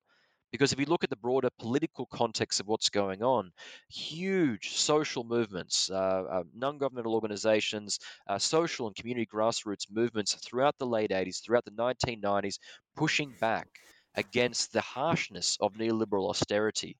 [0.51, 3.51] Because if you look at the broader political context of what's going on,
[3.89, 5.93] huge social movements, uh,
[6.29, 11.63] uh, non governmental organizations, uh, social and community grassroots movements throughout the late 80s, throughout
[11.63, 12.59] the 1990s,
[12.97, 13.69] pushing back
[14.15, 16.97] against the harshness of neoliberal austerity.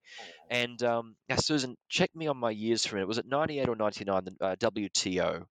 [0.50, 3.08] And um, now, Susan, check me on my years for a minute.
[3.08, 5.46] Was it 98 or 99, the uh, WTO?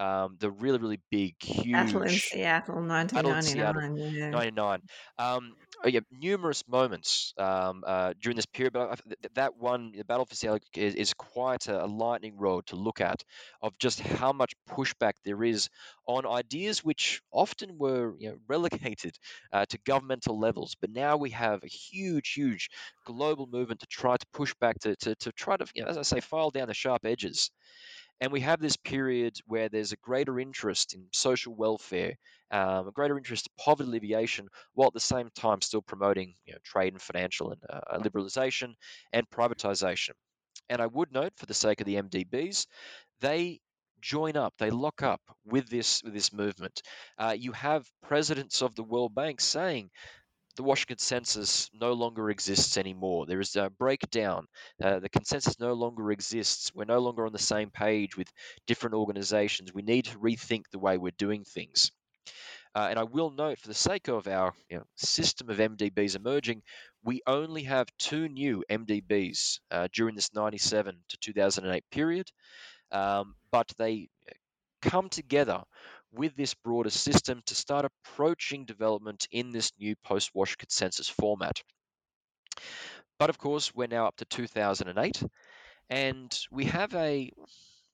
[0.00, 1.72] Um, the really, really big, huge.
[1.72, 3.42] Battle in Seattle, 1999.
[3.42, 4.30] Seattle, yeah.
[4.30, 4.82] 99.
[5.18, 5.52] Um,
[5.84, 8.98] oh yeah, numerous moments um, uh, during this period, but
[9.34, 13.02] that one, the Battle for Seattle, is, is quite a, a, lightning rod to look
[13.02, 13.22] at
[13.60, 15.68] of just how much pushback there is
[16.06, 19.14] on ideas which often were you know, relegated
[19.52, 20.76] uh, to governmental levels.
[20.80, 22.70] But now we have a huge, huge
[23.04, 25.98] global movement to try to push back to, to, to try to, you know, as
[25.98, 27.50] I say, file down the sharp edges.
[28.20, 32.14] And we have this period where there's a greater interest in social welfare,
[32.50, 36.52] um, a greater interest in poverty alleviation, while at the same time still promoting you
[36.52, 38.74] know, trade and financial and uh, liberalization
[39.12, 40.10] and privatization.
[40.68, 42.66] And I would note, for the sake of the MDBs,
[43.20, 43.60] they
[44.00, 46.82] join up, they lock up with this with this movement.
[47.18, 49.90] Uh, you have presidents of the World Bank saying
[50.60, 53.24] the Washington consensus no longer exists anymore.
[53.24, 54.46] There is a breakdown.
[54.82, 56.70] Uh, the consensus no longer exists.
[56.74, 58.30] We're no longer on the same page with
[58.66, 59.72] different organizations.
[59.72, 61.92] We need to rethink the way we're doing things.
[62.74, 66.14] Uh, and I will note, for the sake of our you know, system of MDBs
[66.14, 66.60] emerging,
[67.02, 72.30] we only have two new MDBs uh, during this 97 to 2008 period,
[72.92, 74.10] um, but they
[74.82, 75.62] come together
[76.12, 81.62] with this broader system to start approaching development in this new post Wash consensus format.
[83.18, 85.22] But of course, we're now up to 2008,
[85.90, 87.30] and we have a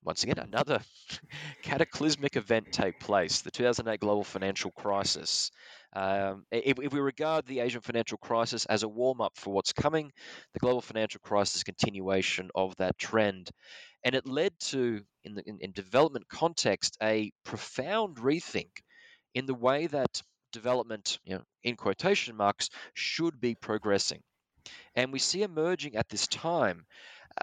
[0.06, 0.80] once again, another
[1.62, 5.50] cataclysmic event take place the 2008 global financial crisis.
[5.94, 9.72] Um, if, if, we regard the Asian financial crisis as a warm up for what's
[9.72, 10.12] coming,
[10.52, 13.50] the global financial crisis continuation of that trend.
[14.04, 18.70] And it led to, in, the, in, in development context, a profound rethink
[19.34, 20.22] in the way that
[20.52, 24.22] development, you know, in quotation marks, should be progressing.
[24.94, 26.86] And we see emerging at this time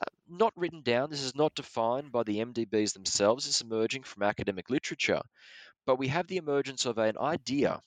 [0.01, 4.23] uh, not written down, this is not defined by the MDBs themselves, it's emerging from
[4.23, 5.21] academic literature.
[5.85, 7.81] But we have the emergence of an idea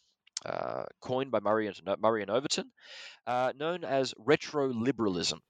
[0.44, 2.70] uh, coined by Murray and, Murray and Overton,
[3.26, 5.40] uh, known as retro liberalism.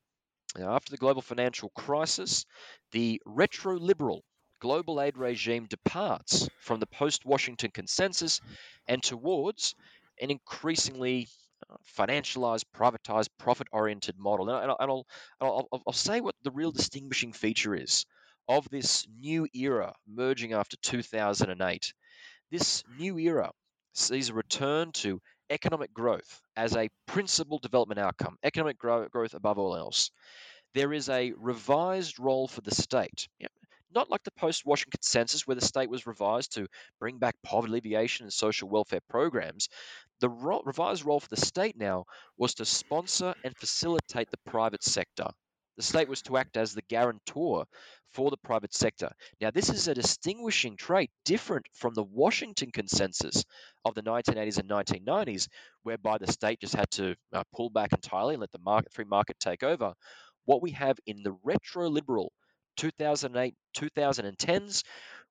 [0.56, 2.46] Now, after the global financial crisis,
[2.92, 4.24] the retro liberal
[4.60, 8.40] global aid regime departs from the post Washington consensus
[8.86, 9.74] and towards
[10.20, 11.28] an increasingly
[11.70, 14.48] uh, financialized, privatized, profit oriented model.
[14.48, 15.06] And, I'll,
[15.40, 18.06] I'll, I'll, I'll say what the real distinguishing feature is
[18.48, 21.92] of this new era merging after 2008.
[22.50, 23.50] This new era
[23.92, 25.20] sees a return to
[25.50, 30.10] economic growth as a principal development outcome, economic growth above all else.
[30.74, 33.28] There is a revised role for the state.
[33.94, 36.66] Not like the post Washington consensus, where the state was revised to
[37.00, 39.68] bring back poverty alleviation and social welfare programs.
[40.20, 42.04] The ro- revised role for the state now
[42.36, 45.28] was to sponsor and facilitate the private sector.
[45.76, 47.66] The state was to act as the guarantor
[48.12, 49.10] for the private sector.
[49.40, 53.44] Now, this is a distinguishing trait different from the Washington consensus
[53.84, 55.48] of the 1980s and 1990s,
[55.82, 59.04] whereby the state just had to uh, pull back entirely and let the market, free
[59.04, 59.92] market take over.
[60.46, 62.32] What we have in the retro liberal
[62.76, 64.82] 2008 2010s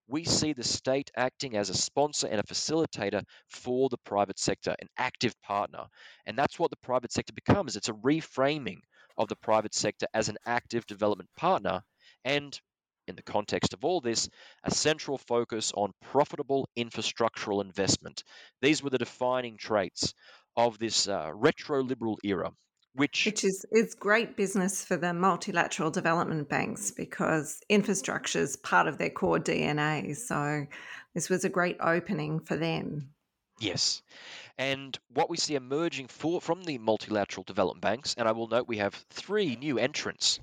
[0.08, 4.76] we see the state acting as a sponsor and a facilitator for the private sector,
[4.80, 5.86] an active partner.
[6.26, 7.76] And that's what the private sector becomes.
[7.76, 8.82] It's a reframing
[9.18, 11.84] of the private sector as an active development partner.
[12.24, 12.60] And
[13.08, 14.30] in the context of all this,
[14.64, 18.24] a central focus on profitable infrastructural investment.
[18.62, 20.14] These were the defining traits
[20.58, 22.52] of this uh, retro liberal era
[22.96, 28.88] which which is is great business for the multilateral development banks because infrastructure is part
[28.88, 30.16] of their core DNA.
[30.16, 30.66] So
[31.14, 33.10] this was a great opening for them.
[33.60, 34.02] Yes.
[34.58, 38.68] And what we see emerging for, from the multilateral development banks, and I will note
[38.68, 40.40] we have three new entrants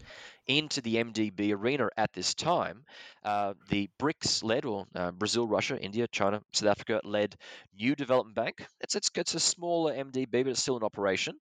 [0.47, 2.85] into the MDB arena at this time.
[3.25, 7.37] Uh, the BRICS led, or uh, Brazil, Russia, India, China, South Africa led
[7.79, 8.67] New Development Bank.
[8.81, 11.37] It's, it's, it's a smaller MDB, but it's still in operation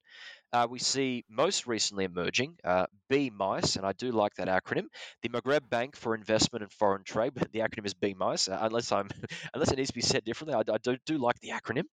[0.53, 4.85] uh, we see most recently emerging uh, BMICE, and I do like that acronym,
[5.21, 7.33] the Maghreb Bank for Investment and Foreign Trade.
[7.35, 9.09] But the acronym is BMICE, uh, unless I'm
[9.53, 10.55] unless it needs to be said differently.
[10.55, 11.85] I, I do, do like the acronym.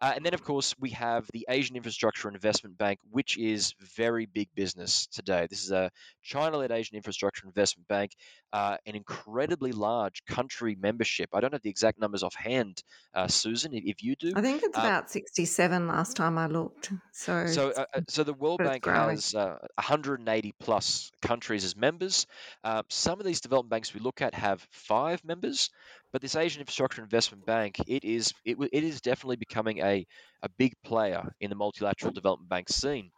[0.00, 4.26] Uh, and then, of course, we have the Asian Infrastructure Investment Bank, which is very
[4.26, 5.46] big business today.
[5.48, 5.90] This is a
[6.22, 8.12] China-led Asian Infrastructure Investment Bank,
[8.52, 11.30] uh, an incredibly large country membership.
[11.32, 12.82] I don't have the exact numbers offhand,
[13.14, 13.72] uh, Susan.
[13.74, 16.92] If you do, I think it's about sixty-seven last time I looked.
[17.12, 22.26] So, so uh, so the World Bank has uh, 180 plus countries as members.
[22.64, 25.70] Uh, some of these development banks we look at have five members,
[26.12, 30.06] but this Asian Infrastructure Investment Bank, it is it, it is definitely becoming a,
[30.42, 33.10] a big player in the multilateral development bank scene.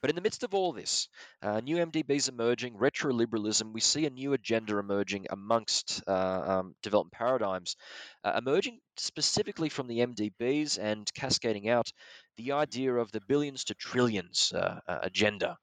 [0.00, 1.08] But in the midst of all this,
[1.42, 6.76] uh, new MDBs emerging, retro liberalism, we see a new agenda emerging amongst uh, um,
[6.82, 7.76] development paradigms,
[8.22, 11.90] uh, emerging specifically from the MDBs and cascading out
[12.36, 15.56] the idea of the billions to trillions uh, uh, agenda.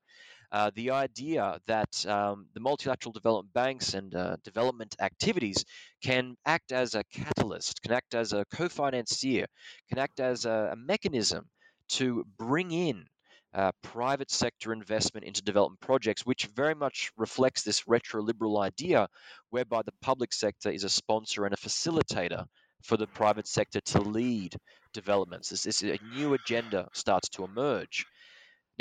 [0.52, 5.64] Uh, the idea that um, the multilateral development banks and uh, development activities
[6.04, 9.45] can act as a catalyst, can act as a co financier,
[9.88, 11.47] can act as a, a mechanism
[11.88, 13.06] to bring in
[13.54, 19.08] uh, private sector investment into development projects, which very much reflects this retro liberal idea
[19.49, 22.45] whereby the public sector is a sponsor and a facilitator
[22.84, 24.56] for the private sector to lead
[24.93, 25.49] developments.
[25.49, 28.06] This, this a new agenda starts to emerge.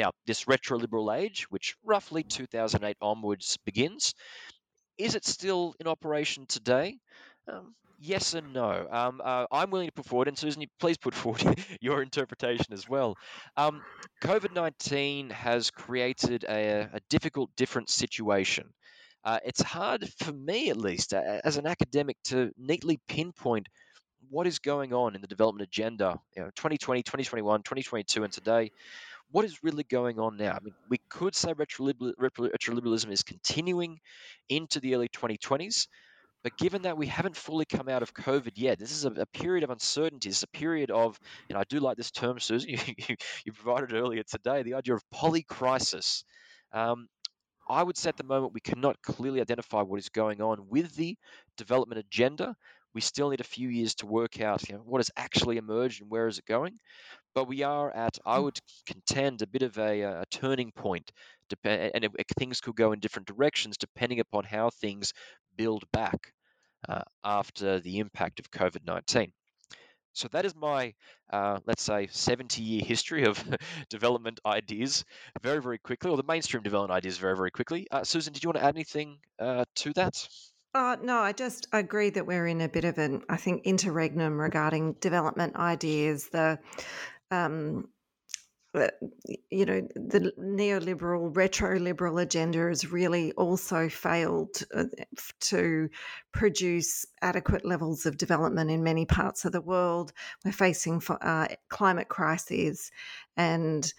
[0.00, 4.14] Now, this retro liberal age, which roughly 2008 onwards begins,
[4.96, 6.96] is it still in operation today?
[7.46, 8.88] Um, yes and no.
[8.90, 11.42] Um, uh, I'm willing to put forward, and Susan, please put forward
[11.82, 13.18] your interpretation as well.
[13.58, 13.82] Um,
[14.22, 18.72] COVID 19 has created a, a, difficult, different situation.
[19.22, 23.68] Uh, it's hard for me, at least, uh, as an academic, to neatly pinpoint
[24.30, 28.70] what is going on in the development agenda, you know, 2020, 2021, 2022, and today.
[29.30, 30.52] What is really going on now?
[30.52, 33.98] I mean, we could say retroliberalism is continuing
[34.48, 35.86] into the early 2020s,
[36.42, 39.26] but given that we haven't fully come out of COVID yet, this is a, a
[39.26, 40.30] period of uncertainty.
[40.30, 41.18] It's a period of,
[41.48, 42.78] and I do like this term, Susan, you,
[43.08, 46.24] you, you provided earlier today, the idea of polycrisis.
[46.72, 47.08] Um,
[47.68, 50.96] I would say at the moment we cannot clearly identify what is going on with
[50.96, 51.16] the
[51.56, 52.56] development agenda.
[52.94, 56.00] We still need a few years to work out you know, what has actually emerged
[56.00, 56.78] and where is it going.
[57.34, 58.44] But we are at, I hmm.
[58.44, 61.12] would contend, a bit of a, a turning point,
[61.64, 65.12] and it, things could go in different directions depending upon how things
[65.56, 66.32] build back
[66.88, 69.32] uh, after the impact of COVID 19.
[70.12, 70.94] So that is my,
[71.32, 73.42] uh, let's say, 70 year history of
[73.90, 75.04] development ideas
[75.40, 77.86] very, very quickly, or the mainstream development ideas very, very quickly.
[77.90, 80.28] Uh, Susan, did you want to add anything uh, to that?
[80.72, 84.40] Uh, no, I just agree that we're in a bit of an, I think, interregnum
[84.40, 86.28] regarding development ideas.
[86.28, 86.58] The
[87.30, 87.88] um,
[89.50, 94.84] you know, the neoliberal, retro liberal agenda has really also failed uh,
[95.40, 95.88] to
[96.32, 100.12] produce adequate levels of development in many parts of the world.
[100.44, 102.92] We're facing uh, climate crises
[103.36, 103.92] and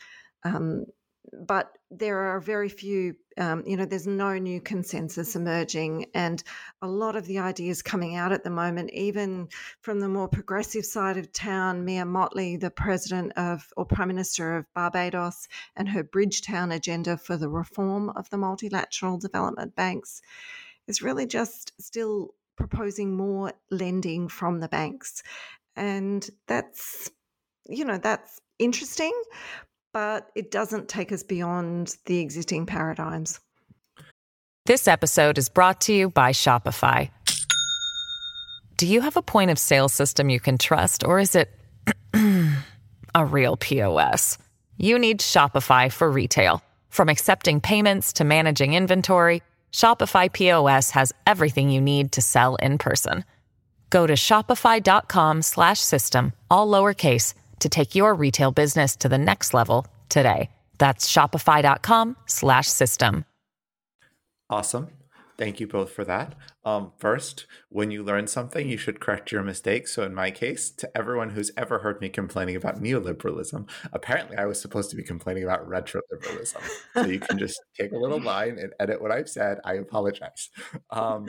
[0.45, 0.85] um,
[1.33, 6.07] but there are very few, um, you know, there's no new consensus emerging.
[6.13, 6.43] And
[6.81, 9.47] a lot of the ideas coming out at the moment, even
[9.81, 14.57] from the more progressive side of town, Mia Mottley, the president of or prime minister
[14.57, 20.21] of Barbados, and her Bridgetown agenda for the reform of the multilateral development banks,
[20.87, 25.23] is really just still proposing more lending from the banks.
[25.75, 27.09] And that's,
[27.67, 29.13] you know, that's interesting,
[29.93, 33.41] but it doesn't take us beyond the existing paradigms.
[34.65, 37.11] This episode is brought to you by Shopify.
[38.77, 41.51] Do you have a point of sale system you can trust, or is it
[43.15, 44.37] a real POS?
[44.77, 46.63] You need Shopify for retail.
[46.89, 52.77] From accepting payments to managing inventory, Shopify POS has everything you need to sell in
[52.77, 53.25] person.
[53.89, 60.49] Go to shopify.com/system all lowercase to take your retail business to the next level today.
[60.77, 63.25] That's shopify.com slash system.
[64.49, 64.89] Awesome.
[65.41, 66.35] Thank you both for that.
[66.65, 69.91] Um, first, when you learn something, you should correct your mistakes.
[69.91, 74.45] So, in my case, to everyone who's ever heard me complaining about neoliberalism, apparently I
[74.45, 76.61] was supposed to be complaining about retroliberalism.
[76.93, 79.57] so, you can just take a little line and edit what I've said.
[79.65, 80.51] I apologize.
[80.91, 81.27] Um,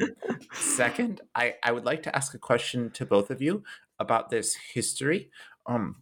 [0.52, 3.62] second, I, I would like to ask a question to both of you
[3.98, 5.30] about this history.
[5.64, 6.01] Um,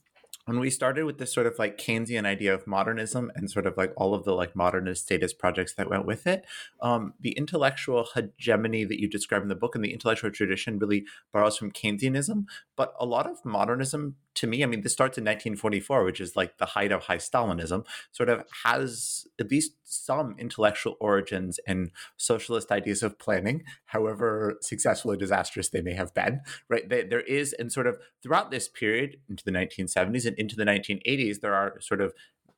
[0.51, 3.77] when we started with this sort of like Keynesian idea of modernism and sort of
[3.77, 6.45] like all of the like modernist statist projects that went with it,
[6.83, 11.05] um, the intellectual hegemony that you describe in the book and the intellectual tradition really
[11.33, 12.47] borrows from Keynesianism.
[12.75, 16.35] But a lot of modernism to me, I mean, this starts in 1944, which is
[16.35, 21.91] like the height of high Stalinism, sort of has at least some intellectual origins in
[22.17, 26.89] socialist ideas of planning, however successful or disastrous they may have been, right?
[26.89, 31.41] There is, and sort of throughout this period into the 1970s and into the 1980s,
[31.43, 32.15] there are sort of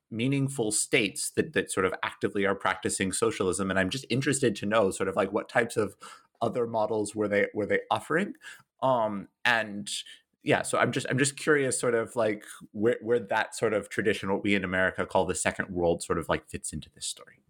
[0.09, 3.71] meaningful states that, that sort of actively are practicing socialism.
[3.71, 5.97] And I'm just interested to know sort of like what types of
[6.41, 8.35] other models were they were they offering
[8.83, 9.89] um, and
[10.43, 13.89] yeah so i'm just i'm just curious sort of like where, where that sort of
[13.89, 17.07] tradition what we in america call the second world sort of like fits into this
[17.07, 17.43] story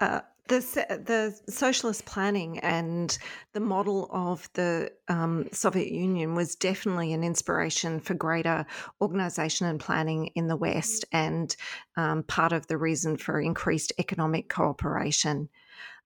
[0.00, 0.60] uh, the
[1.04, 3.18] the socialist planning and
[3.52, 8.66] the model of the um, Soviet Union was definitely an inspiration for greater
[9.00, 11.56] organisation and planning in the West, and
[11.96, 15.48] um, part of the reason for increased economic cooperation.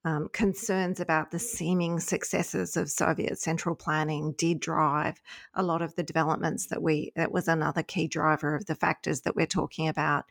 [0.05, 5.21] Um, concerns about the seeming successes of Soviet central planning did drive
[5.55, 9.21] a lot of the developments that we, that was another key driver of the factors
[9.23, 10.25] that we're talking about.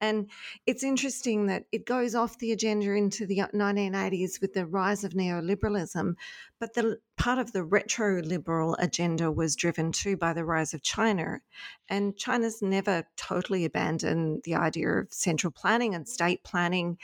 [0.00, 0.30] And
[0.66, 5.12] it's interesting that it goes off the agenda into the 1980s with the rise of
[5.12, 6.14] neoliberalism,
[6.58, 10.82] but the part of the retro liberal agenda was driven too by the rise of
[10.82, 11.40] China.
[11.88, 16.98] And China's never totally abandoned the idea of central planning and state planning.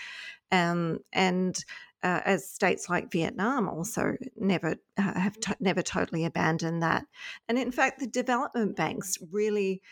[0.53, 1.63] Um, and
[2.03, 7.05] uh, as states like Vietnam also never uh, have to- never totally abandoned that.
[7.49, 9.83] And in fact, the development banks really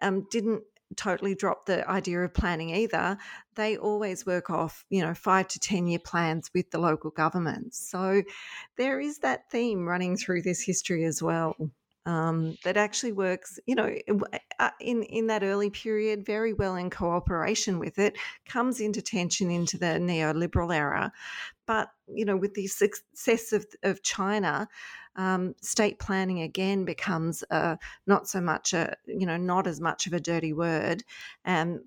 [0.00, 0.62] um, didn't
[0.94, 3.18] totally drop the idea of planning either.
[3.56, 7.88] They always work off, you know, five to 10 year plans with the local governments.
[7.90, 8.22] So
[8.76, 11.56] there is that theme running through this history as well.
[12.06, 13.92] Um, that actually works, you know,
[14.60, 18.16] uh, in in that early period very well in cooperation with it.
[18.46, 21.12] Comes into tension into the neoliberal era,
[21.66, 24.68] but you know, with the success of of China,
[25.16, 30.06] um, state planning again becomes a, not so much a you know not as much
[30.06, 31.02] of a dirty word.
[31.44, 31.80] And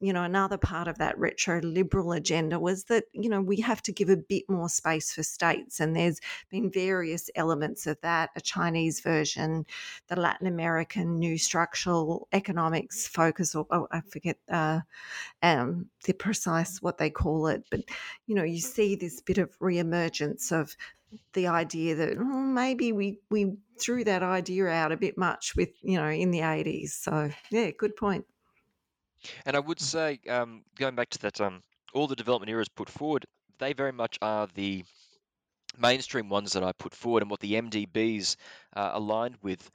[0.00, 3.82] you know another part of that retro liberal agenda was that you know we have
[3.82, 6.20] to give a bit more space for states and there's
[6.50, 9.64] been various elements of that a chinese version
[10.08, 14.80] the latin american new structural economics focus or oh, i forget uh,
[15.42, 17.80] um, the precise what they call it but
[18.26, 20.76] you know you see this bit of reemergence of
[21.32, 25.70] the idea that well, maybe we we threw that idea out a bit much with
[25.82, 28.24] you know in the 80s so yeah good point.
[29.44, 31.62] And i would say um, going back to that um,
[31.94, 33.24] all the development eras put forward
[33.58, 34.84] they very much are the
[35.78, 38.36] mainstream ones that i put forward and what the mdbs
[38.74, 39.70] uh, aligned with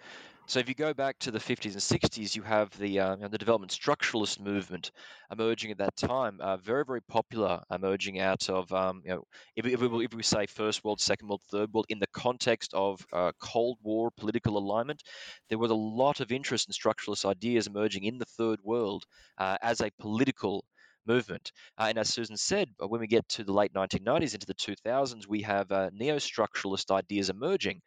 [0.47, 3.21] so if you go back to the 50s and 60s, you have the uh, you
[3.21, 4.91] know, the development structuralist movement
[5.31, 9.23] emerging at that time, uh, very very popular, emerging out of um, you know
[9.55, 12.73] if, if, we, if we say first world, second world, third world in the context
[12.73, 15.01] of uh, Cold War political alignment,
[15.49, 19.05] there was a lot of interest in structuralist ideas emerging in the third world
[19.37, 20.65] uh, as a political
[21.05, 21.51] movement.
[21.77, 24.53] Uh, and as Susan said, uh, when we get to the late 1990s into the
[24.53, 27.81] 2000s, we have uh, neo structuralist ideas emerging.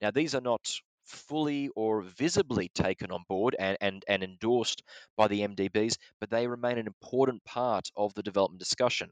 [0.00, 0.60] Now, these are not
[1.10, 4.82] fully or visibly taken on board and, and, and endorsed
[5.16, 9.10] by the MDBs, but they remain an important part of the development discussion.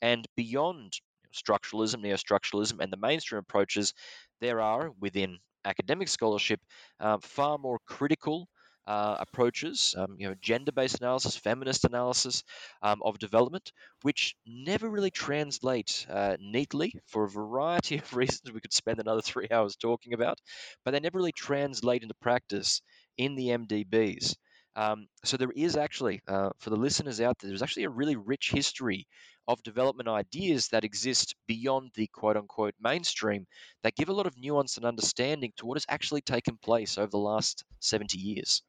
[0.00, 0.94] And beyond
[1.34, 3.94] structuralism, neo-structuralism, and the mainstream approaches,
[4.40, 6.60] there are within academic scholarship
[7.00, 8.48] uh, far more critical
[8.86, 12.42] uh, approaches, um, you know, gender-based analysis, feminist analysis
[12.82, 13.72] um, of development,
[14.02, 18.52] which never really translate uh, neatly for a variety of reasons.
[18.52, 20.38] We could spend another three hours talking about,
[20.84, 22.82] but they never really translate into practice
[23.16, 24.36] in the MDBs.
[24.76, 28.16] Um, so there is actually, uh, for the listeners out there, there's actually a really
[28.16, 29.06] rich history
[29.48, 33.46] of development ideas that exist beyond the quote unquote mainstream
[33.82, 37.10] that give a lot of nuance and understanding to what has actually taken place over
[37.10, 38.62] the last 70 years.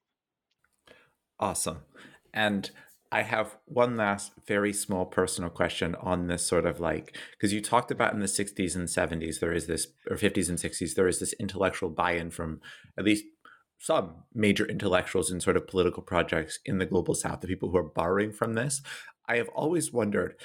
[1.42, 1.80] Awesome.
[2.34, 2.70] And
[3.12, 7.60] I have one last very small personal question on this sort of like because you
[7.60, 11.10] talked about in the 60s and 70s there is this or 50s and 60s there
[11.10, 12.62] is this intellectual buy-in from
[12.98, 13.26] at least
[13.80, 17.78] some major intellectuals in sort of political projects in the global south the people who
[17.78, 18.82] are borrowing from this
[19.28, 20.36] I have always wondered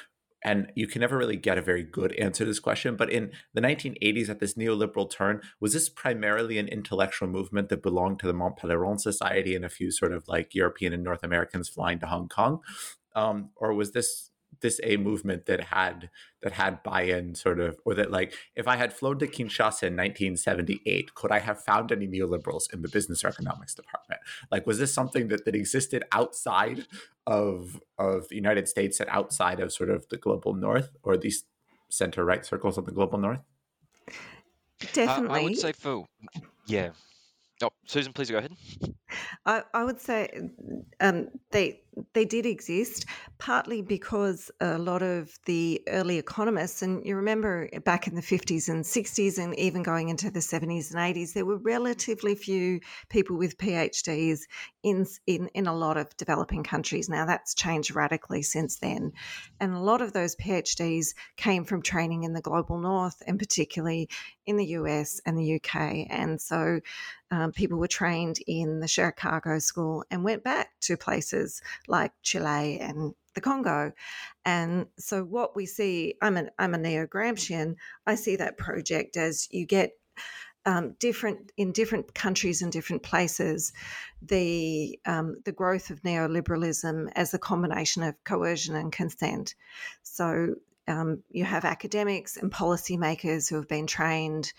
[0.45, 2.97] and you can never really get a very good answer to this question.
[2.97, 7.83] But in the 1980s, at this neoliberal turn, was this primarily an intellectual movement that
[7.83, 11.23] belonged to the Mont Pelerin Society and a few sort of like European and North
[11.23, 12.61] Americans flying to Hong Kong?
[13.15, 14.31] Um, or was this
[14.61, 16.09] this a movement that had
[16.43, 19.97] that had buy-in sort of or that like if i had flown to kinshasa in
[19.97, 24.21] 1978 could i have found any neoliberals in the business or economics department?
[24.51, 26.87] Like was this something that, that existed outside
[27.27, 31.45] of of the united states and outside of sort of the global north or these
[31.89, 33.41] center right circles of the global north?
[34.93, 36.07] Definitely uh, i would say for
[36.67, 36.91] yeah.
[37.63, 38.53] Oh, Susan, please go ahead.
[39.45, 40.51] I, I would say
[41.01, 41.81] um, they
[42.13, 43.07] they did exist,
[43.39, 48.69] partly because a lot of the early economists, and you remember back in the 50s
[48.69, 53.39] and 60s, and even going into the 70s and 80s, there were relatively few people
[53.39, 54.41] with PhDs
[54.83, 57.09] in, in, in a lot of developing countries.
[57.09, 59.13] Now that's changed radically since then.
[59.59, 64.11] And a lot of those PhDs came from training in the global north, and particularly
[64.45, 66.07] in the US and the UK.
[66.11, 66.81] And so
[67.31, 72.79] um, people were trained in the Chicago School and went back to places like Chile
[72.81, 73.93] and the Congo.
[74.45, 77.77] And so what we see, I'm a, I'm a neo-Gramscian,
[78.07, 79.93] I see that project as you get
[80.67, 83.73] um, different in different countries and different places,
[84.21, 89.55] the um, the growth of neoliberalism as a combination of coercion and consent.
[90.03, 90.57] So
[90.89, 94.53] um, you have academics and policymakers who have been trained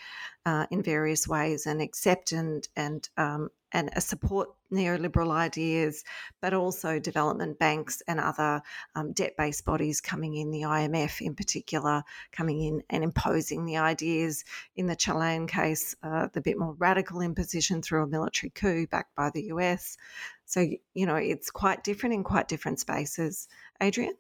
[0.46, 6.04] uh, in various ways and accept and and um, and support neoliberal ideas,
[6.42, 8.62] but also development banks and other
[8.96, 14.46] um, debt-based bodies coming in, the IMF in particular, coming in and imposing the ideas.
[14.78, 19.16] In the Chilean case, uh, the bit more radical imposition through a military coup backed
[19.16, 19.98] by the US.
[20.46, 23.48] So you know it's quite different in quite different spaces.
[23.82, 24.14] Adrian.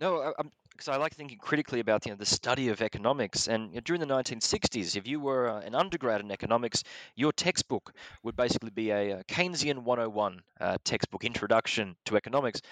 [0.00, 3.48] No, I'm because I like thinking critically about you know the study of economics.
[3.48, 6.82] And you know, during the 1960s, if you were uh, an undergrad in economics,
[7.14, 7.92] your textbook
[8.22, 12.62] would basically be a, a Keynesian 101 uh, textbook, Introduction to Economics.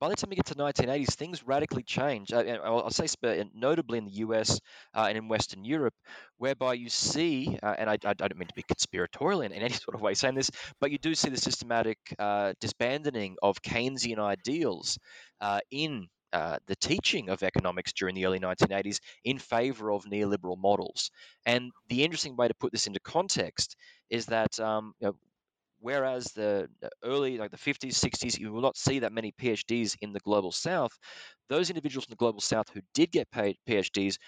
[0.00, 2.32] By the time you get to the 1980s, things radically change.
[2.32, 3.08] Uh, I'll, say
[3.52, 4.60] notably in the US
[4.94, 5.94] uh, and in Western Europe,
[6.36, 9.74] whereby you see, uh, and I, I, don't mean to be conspiratorial in, in, any
[9.74, 14.20] sort of way saying this, but you do see the systematic uh, disbanding of Keynesian
[14.20, 14.98] ideals
[15.72, 21.10] in uh, the teaching of economics during the early 1980s in favor of neoliberal models.
[21.46, 23.76] And the interesting way to put this into context
[24.10, 25.14] is that um, you know,
[25.80, 26.68] whereas the
[27.04, 30.52] early, like the 50s, 60s, you will not see that many PhDs in the global
[30.52, 30.92] south,
[31.48, 34.18] those individuals in the global south who did get paid PhDs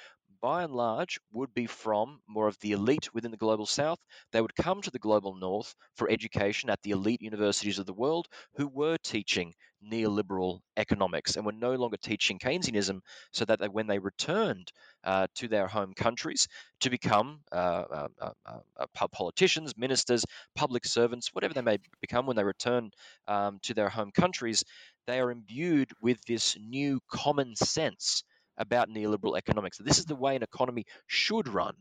[0.40, 3.98] by and large, would be from more of the elite within the global south.
[4.32, 7.92] They would come to the global north for education at the elite universities of the
[7.92, 13.00] world who were teaching neoliberal economics and were no longer teaching Keynesianism,
[13.32, 14.72] so that they, when they returned
[15.04, 16.48] uh, to their home countries
[16.80, 17.54] to become uh,
[17.90, 20.24] uh, uh, uh politicians, ministers,
[20.54, 22.90] public servants, whatever they may become when they return
[23.26, 24.64] um, to their home countries,
[25.06, 28.22] they are imbued with this new common sense
[28.60, 29.78] about neoliberal economics.
[29.78, 31.74] This is the way an economy should run.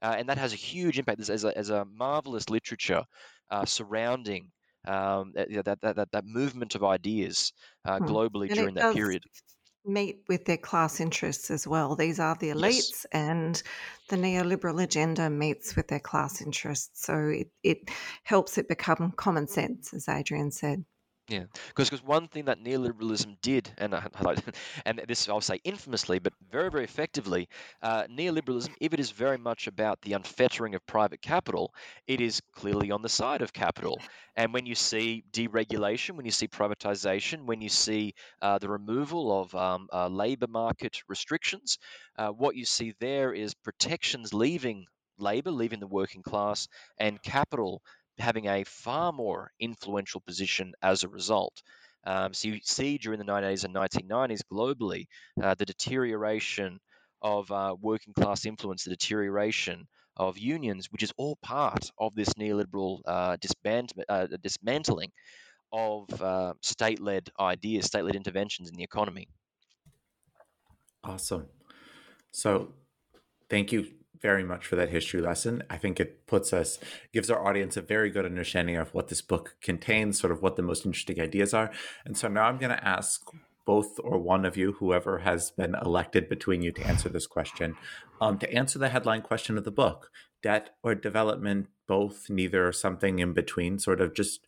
[0.00, 1.20] Uh, and that has a huge impact.
[1.26, 3.02] There's, a, as a marvelous literature
[3.50, 4.52] uh, surrounding
[4.86, 7.52] um, that, that, that, that, movement of ideas
[7.84, 8.04] uh, hmm.
[8.04, 9.24] globally and during that period.
[9.84, 11.96] Meet with their class interests as well.
[11.96, 13.06] These are the elites, yes.
[13.10, 13.62] and
[14.08, 17.04] the neoliberal agenda meets with their class interests.
[17.06, 17.90] So it, it
[18.22, 20.84] helps it become common sense, as Adrian said.
[21.28, 24.06] Yeah, because because one thing that neoliberalism did, and I,
[24.86, 27.48] and this I'll say infamously, but very very effectively,
[27.82, 31.74] uh, neoliberalism, if it is very much about the unfettering of private capital,
[32.06, 34.00] it is clearly on the side of capital.
[34.38, 39.40] And when you see deregulation, when you see privatization, when you see uh, the removal
[39.42, 41.76] of um, uh, labor market restrictions,
[42.16, 44.86] uh, what you see there is protections leaving
[45.18, 46.68] labor, leaving the working class,
[46.98, 47.82] and capital
[48.18, 51.62] having a far more influential position as a result.
[52.04, 55.06] Um, so you see during the 1980s and 1990s globally
[55.42, 56.80] uh, the deterioration
[57.22, 62.30] of uh, working class influence, the deterioration of unions, which is all part of this
[62.34, 65.10] neoliberal uh, disband- uh, dismantling
[65.72, 69.28] of uh, state led ideas, state led interventions in the economy.
[71.02, 71.48] Awesome.
[72.32, 72.74] So,
[73.50, 75.62] thank you very much for that history lesson.
[75.70, 76.78] I think it puts us,
[77.12, 80.56] gives our audience a very good understanding of what this book contains, sort of what
[80.56, 81.70] the most interesting ideas are.
[82.04, 83.22] And so now I'm going to ask
[83.68, 87.76] both or one of you, whoever has been elected between you to answer this question,
[88.18, 90.10] um, to answer the headline question of the book
[90.42, 94.46] debt or development, both, neither, or something in between, sort of just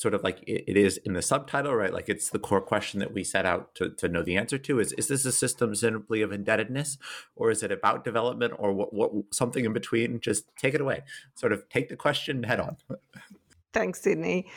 [0.00, 1.92] sort of like it, it is in the subtitle, right?
[1.92, 4.80] Like it's the core question that we set out to, to know the answer to
[4.80, 6.96] is is this a system simply of indebtedness
[7.36, 10.18] or is it about development or what, what something in between?
[10.18, 11.02] Just take it away.
[11.34, 12.78] Sort of take the question head on.
[13.74, 14.48] Thanks, Sydney.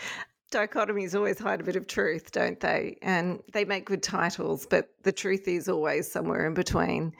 [0.49, 2.97] Dichotomies always hide a bit of truth, don't they?
[3.01, 7.11] And they make good titles, but the truth is always somewhere in between.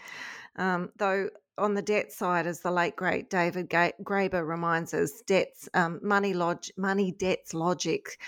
[0.55, 5.69] Um, though on the debt side, as the late great David Graeber reminds us, debts,
[5.73, 8.19] um, money, log- money debts logic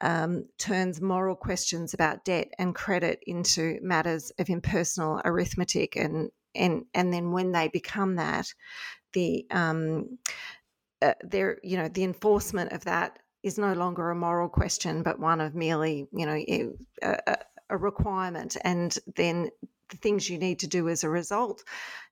[0.00, 6.84] um, turns moral questions about debt and credit into matters of impersonal arithmetic, and and
[6.94, 8.52] and then when they become that,
[9.12, 10.18] the um,
[11.02, 15.18] uh, there you know the enforcement of that is no longer a moral question, but
[15.18, 16.42] one of merely you know
[17.02, 17.36] a,
[17.68, 19.50] a requirement, and then
[19.90, 21.62] the things you need to do as a result.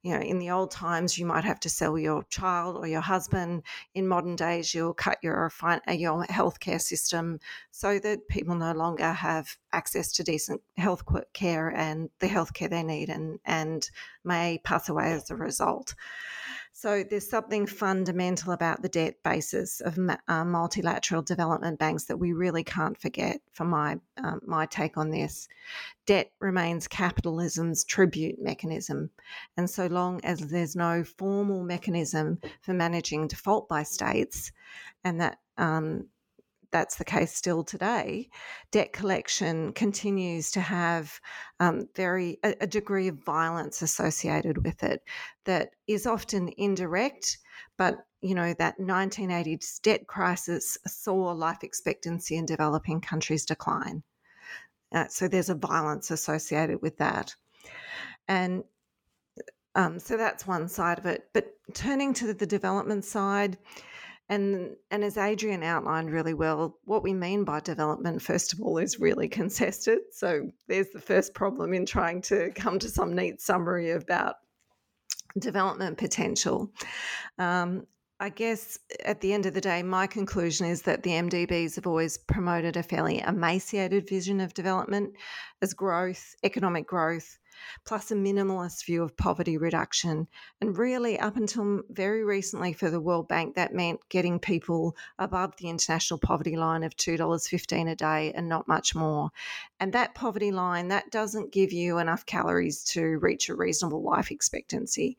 [0.03, 3.01] You know, in the old times, you might have to sell your child or your
[3.01, 3.63] husband.
[3.95, 9.13] In modern days, you'll cut your uh, your healthcare system so that people no longer
[9.13, 11.03] have access to decent health
[11.33, 13.91] care and the healthcare they need, and and
[14.25, 15.95] may pass away as a result.
[16.81, 22.33] So there's something fundamental about the debt basis of uh, multilateral development banks that we
[22.33, 23.41] really can't forget.
[23.51, 25.49] For my um, my take on this,
[26.07, 29.11] debt remains capitalism's tribute mechanism,
[29.57, 34.53] and so long as there's no formal mechanism for managing default by states,
[35.03, 36.07] and that um,
[36.71, 38.29] that's the case still today,
[38.71, 41.21] debt collection continues to have
[41.61, 45.03] um, very a, a, degree of violence associated with it
[45.45, 47.39] that is often indirect,
[47.77, 54.03] but you know that 1980s debt crisis saw life expectancy in developing countries decline.
[54.93, 57.35] Uh, so there's a violence associated with that,
[58.27, 58.65] and
[59.75, 61.29] um, so that's one side of it.
[61.33, 63.57] But turning to the development side
[64.29, 68.79] and and as Adrian outlined really well, what we mean by development, first of all,
[68.79, 70.01] is really contested.
[70.13, 74.37] So there's the first problem in trying to come to some neat summary about
[75.39, 76.71] development potential.
[77.39, 77.87] Um,
[78.21, 81.87] I guess at the end of the day, my conclusion is that the MDBs have
[81.87, 85.15] always promoted a fairly emaciated vision of development
[85.63, 87.39] as growth, economic growth,
[87.85, 90.29] plus a minimalist view of poverty reduction.
[90.61, 95.57] And really, up until very recently for the World Bank, that meant getting people above
[95.57, 99.31] the international poverty line of $2.15 a day and not much more.
[99.81, 104.31] And that poverty line, that doesn't give you enough calories to reach a reasonable life
[104.31, 105.19] expectancy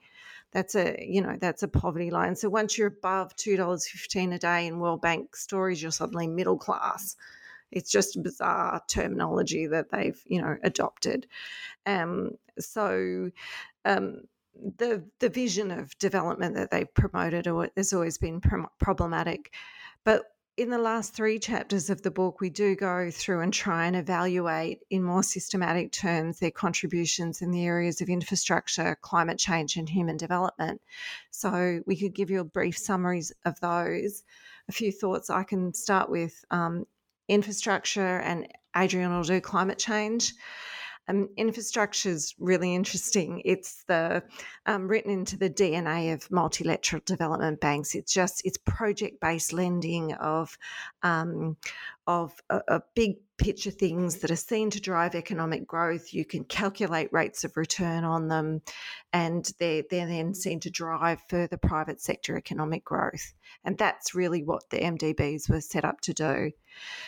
[0.52, 4.66] that's a you know that's a poverty line so once you're above $2.15 a day
[4.66, 7.16] in world bank stories you're suddenly middle class
[7.72, 11.28] it's just bizarre terminology that they've, you know, adopted.
[11.86, 13.32] Um, so
[13.86, 14.24] um,
[14.78, 17.48] the the vision of development that they've promoted
[17.78, 18.42] has always been
[18.80, 19.54] problematic.
[20.04, 20.26] But
[20.60, 23.96] in the last three chapters of the book, we do go through and try and
[23.96, 29.88] evaluate in more systematic terms their contributions in the areas of infrastructure, climate change, and
[29.88, 30.82] human development.
[31.32, 34.24] So we could give you a brief summaries of those.
[34.68, 36.86] A few thoughts I can start with um,
[37.30, 40.34] infrastructure, and Adrian will do climate change.
[41.10, 43.42] Um, infrastructure is really interesting.
[43.44, 44.24] It's the
[44.68, 47.96] um, written into the DNA of multilateral development banks.
[47.96, 50.56] It's just it's project based lending of
[51.02, 51.58] um,
[52.06, 56.14] of a, a, big picture things that are seen to drive economic growth.
[56.14, 58.62] You can calculate rates of return on them,
[59.14, 63.34] and they're, they're then seen to drive further private sector economic growth.
[63.64, 66.52] And that's really what the MDBs were set up to do.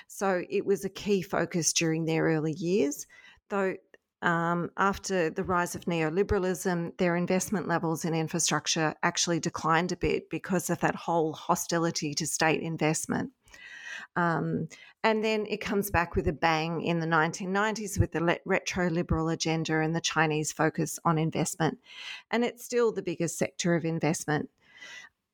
[0.08, 3.08] So it was a key focus during their early years,
[3.50, 3.76] though
[4.22, 10.30] um, after the rise of neoliberalism, their investment levels in infrastructure actually declined a bit
[10.30, 13.32] because of that whole hostility to state investment.
[14.16, 14.68] Um,
[15.04, 19.30] and then it comes back with a bang in the 1990s with the retro liberal
[19.30, 21.80] agenda and the Chinese focus on investment.
[22.30, 24.50] And it's still the biggest sector of investment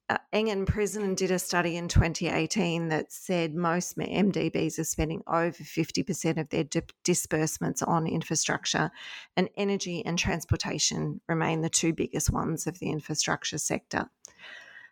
[0.09, 5.51] Uh, Engen Prizzon did a study in 2018 that said most MDBs are spending over
[5.51, 8.89] 50% of their di- disbursements on infrastructure,
[9.35, 14.09] and energy and transportation remain the two biggest ones of the infrastructure sector.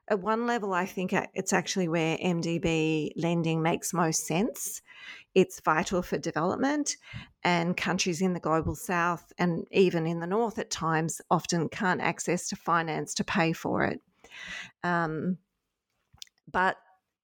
[0.09, 4.81] At one level, I think uh, it's actually where MDB lending makes most sense.
[5.33, 6.97] It's vital for development,
[7.41, 12.01] and countries in the global south and even in the north at times often can't
[12.01, 14.01] access to finance to pay for it.
[14.83, 15.37] Um,
[16.51, 16.77] but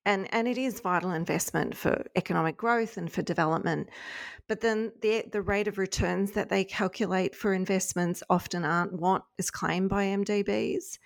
[0.06, 3.90] and and it is vital investment for economic growth and for development.
[4.48, 9.24] But then the the rate of returns that they calculate for investments often aren't what
[9.38, 10.98] is claimed by MDBs,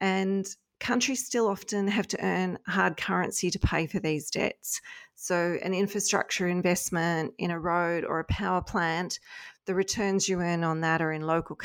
[0.00, 0.46] and
[0.78, 4.80] countries still often have to earn hard currency to pay for these debts.
[5.14, 9.18] So an infrastructure investment in a road or a power plant,
[9.66, 11.58] the returns you earn on that are in local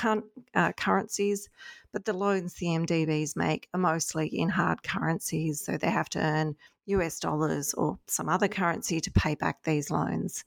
[0.56, 1.50] uh, currencies
[1.92, 6.20] but the loans the MDBs make are mostly in hard currencies, so they have to
[6.20, 10.44] earn US dollars or some other currency to pay back these loans.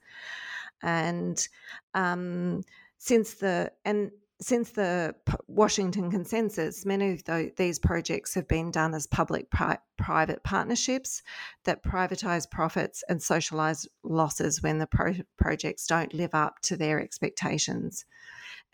[0.81, 1.47] And
[1.93, 2.63] um,
[2.97, 5.15] since the and since the
[5.47, 11.23] Washington Consensus, many of the, these projects have been done as public pri- private partnerships
[11.63, 16.99] that privatize profits and socialize losses when the pro- projects don't live up to their
[17.01, 18.03] expectations.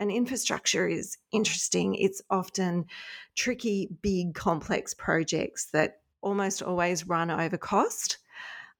[0.00, 1.94] And infrastructure is interesting.
[1.94, 2.86] It's often
[3.36, 8.18] tricky, big, complex projects that almost always run over cost.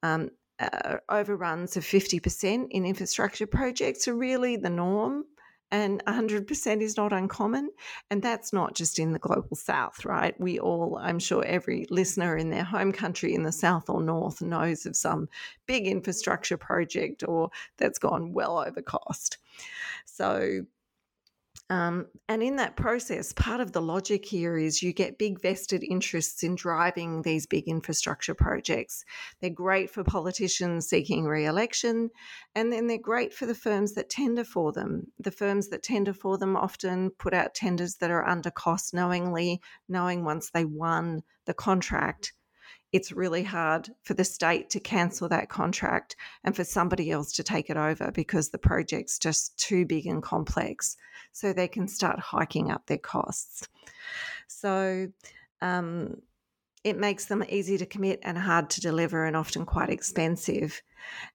[0.02, 5.24] Um, uh, overruns of 50% in infrastructure projects are really the norm
[5.72, 7.70] and 100% is not uncommon.
[8.10, 10.38] And that's not just in the global south, right?
[10.38, 14.42] We all, I'm sure every listener in their home country in the south or north
[14.42, 15.28] knows of some
[15.66, 19.38] big infrastructure project or that's gone well over cost.
[20.04, 20.66] So
[21.72, 25.82] um, and in that process, part of the logic here is you get big vested
[25.82, 29.06] interests in driving these big infrastructure projects.
[29.40, 32.10] They're great for politicians seeking re election,
[32.54, 35.12] and then they're great for the firms that tender for them.
[35.18, 39.62] The firms that tender for them often put out tenders that are under cost knowingly,
[39.88, 42.34] knowing once they won the contract
[42.92, 46.14] it's really hard for the state to cancel that contract
[46.44, 50.22] and for somebody else to take it over because the project's just too big and
[50.22, 50.96] complex.
[51.32, 53.66] So they can start hiking up their costs.
[54.46, 55.08] So
[55.62, 56.16] um,
[56.84, 60.82] it makes them easy to commit and hard to deliver and often quite expensive.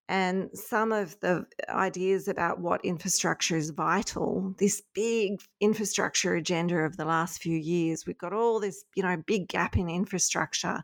[0.07, 6.97] And some of the ideas about what infrastructure is vital, this big infrastructure agenda of
[6.97, 10.83] the last few years, we've got all this, you know, big gap in infrastructure.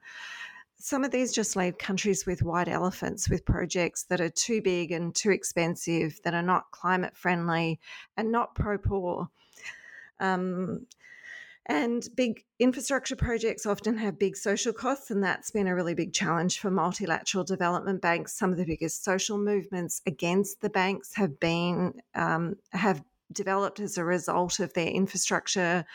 [0.86, 4.92] Some of these just leave countries with white elephants with projects that are too big
[4.92, 7.80] and too expensive, that are not climate friendly
[8.18, 9.30] and not pro poor.
[10.20, 10.86] Um,
[11.68, 16.12] and big infrastructure projects often have big social costs, and that's been a really big
[16.12, 18.38] challenge for multilateral development banks.
[18.38, 23.98] Some of the biggest social movements against the banks have been um, have developed as
[23.98, 25.86] a result of their infrastructure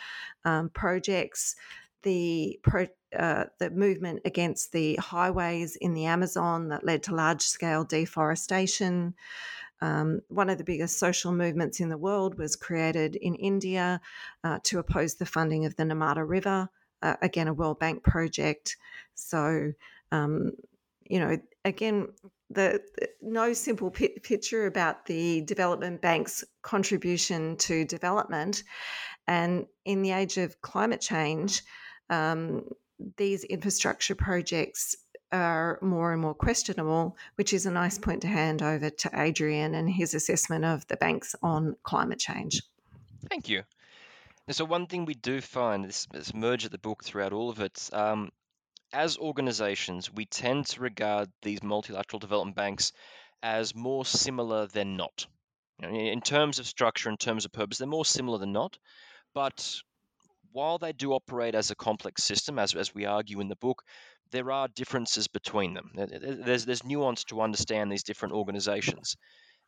[0.46, 1.56] um, projects.
[2.02, 2.86] The pro,
[3.18, 9.14] uh, the movement against the highways in the Amazon that led to large scale deforestation.
[9.80, 14.00] Um, one of the biggest social movements in the world was created in India
[14.44, 16.68] uh, to oppose the funding of the Narmada River,
[17.02, 18.76] uh, again, a World Bank project.
[19.14, 19.72] So,
[20.10, 20.52] um,
[21.04, 22.08] you know, again,
[22.50, 28.64] the, the no simple p- picture about the development bank's contribution to development.
[29.26, 31.62] And in the age of climate change,
[32.10, 32.64] um,
[33.16, 34.96] these infrastructure projects
[35.30, 39.74] are more and more questionable, which is a nice point to hand over to Adrian
[39.74, 42.62] and his assessment of the banks on climate change.
[43.28, 43.62] Thank you.
[44.50, 47.60] so, one thing we do find this, this merge of the book throughout all of
[47.60, 48.30] it, um,
[48.92, 52.92] as organizations, we tend to regard these multilateral development banks
[53.42, 55.26] as more similar than not.
[55.80, 58.78] You know, in terms of structure, in terms of purpose, they're more similar than not.
[59.34, 59.82] But
[60.52, 63.82] while they do operate as a complex system, as, as we argue in the book,
[64.30, 65.90] there are differences between them.
[65.94, 69.16] There's, there's nuance to understand these different organizations.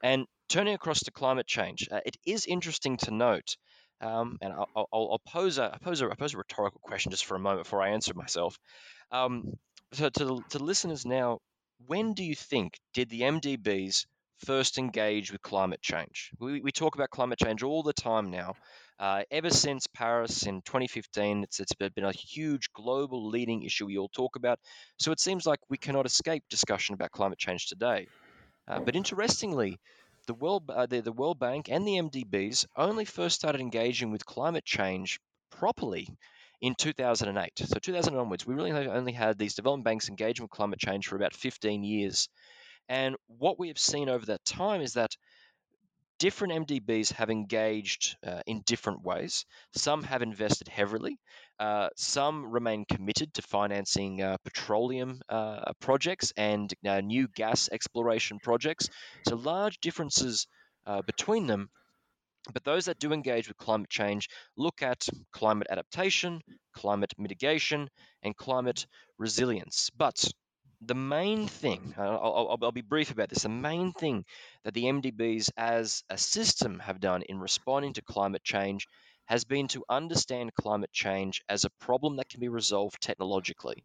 [0.02, 3.56] And turning across to climate change, uh, it is interesting to note,
[4.00, 7.36] um, and I'll, I'll, I'll, pose a, pose a, pose a rhetorical question just for
[7.36, 8.58] a moment before I answer myself.
[9.12, 9.58] Um,
[9.92, 11.38] so to, to listeners now,
[11.86, 14.06] when do you think did the MDBs
[14.44, 16.30] first engage with climate change?
[16.38, 18.54] We, we talk about climate change all the time now,
[19.00, 23.96] uh, ever since Paris in 2015, it's, it's been a huge global leading issue we
[23.96, 24.60] all talk about.
[24.98, 28.08] So it seems like we cannot escape discussion about climate change today.
[28.68, 29.78] Uh, but interestingly,
[30.26, 34.26] the World, uh, the, the World Bank and the MDBs only first started engaging with
[34.26, 35.18] climate change
[35.50, 36.06] properly
[36.60, 37.52] in 2008.
[37.56, 41.16] So 2000 onwards, we really only had these development banks engaging with climate change for
[41.16, 42.28] about 15 years.
[42.90, 45.16] And what we have seen over that time is that
[46.20, 49.46] different MDBs have engaged uh, in different ways.
[49.74, 51.18] Some have invested heavily.
[51.58, 58.38] Uh, some remain committed to financing uh, petroleum uh, projects and uh, new gas exploration
[58.38, 58.88] projects.
[59.26, 60.46] So, large differences
[60.86, 61.70] uh, between them.
[62.52, 66.40] But those that do engage with climate change look at climate adaptation,
[66.74, 67.88] climate mitigation,
[68.22, 68.86] and climate
[69.18, 69.90] resilience.
[69.96, 70.24] But
[70.80, 74.24] the main thing, I'll, I'll, I'll, be brief about this, the main thing
[74.64, 78.86] that the MDBs as a system have done in responding to climate change
[79.26, 83.84] has been to understand climate change as a problem that can be resolved technologically.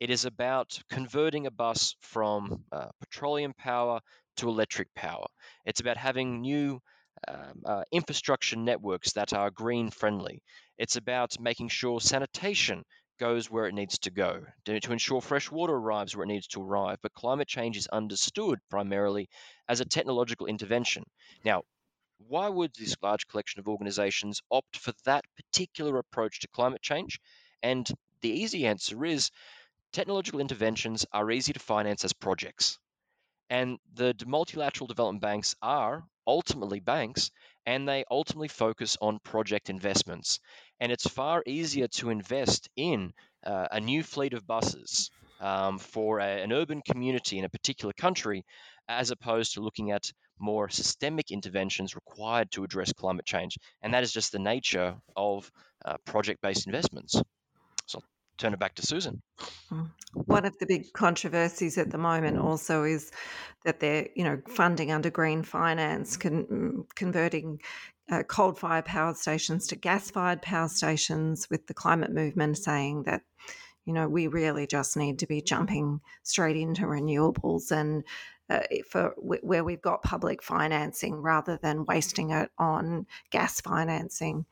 [0.00, 4.00] It is about converting a bus from uh, petroleum power
[4.36, 5.26] to electric power.
[5.64, 6.80] It's about having new
[7.28, 10.42] um, uh, infrastructure networks that are green friendly.
[10.76, 12.84] It's about making sure sanitation
[13.22, 16.60] goes where it needs to go, to, ensure fresh water arrives where it needs to
[16.60, 16.98] arrive.
[17.02, 19.28] But climate change is understood primarily
[19.68, 21.04] as a technological intervention.
[21.44, 21.62] Now,
[22.18, 27.20] why would this large collection of organizations opt for that particular approach to climate change?
[27.62, 27.88] And
[28.22, 29.30] the easy answer is
[29.92, 32.76] technological interventions are easy to finance as projects.
[33.48, 37.30] And the multilateral development banks are ultimately banks,
[37.66, 40.40] and they ultimately focus on project investments.
[40.80, 43.12] And it's far easier to invest in
[43.44, 45.10] uh, a new fleet of buses
[45.40, 48.44] um, for a, an urban community in a particular country
[48.88, 53.56] as opposed to looking at more systemic interventions required to address climate change.
[53.82, 55.50] And that is just the nature of
[55.84, 57.20] uh, project based investments.
[58.42, 59.22] Turn it back to Susan.
[59.70, 59.88] Mm.
[60.14, 63.12] One of the big controversies at the moment also is
[63.64, 67.60] that they're, you know, funding under green finance, con- mm, converting
[68.10, 73.22] uh, coal-fired power stations to gas-fired power stations, with the climate movement saying that,
[73.84, 78.02] you know, we really just need to be jumping straight into renewables and
[78.50, 84.44] uh, for where we've got public financing rather than wasting it on gas financing.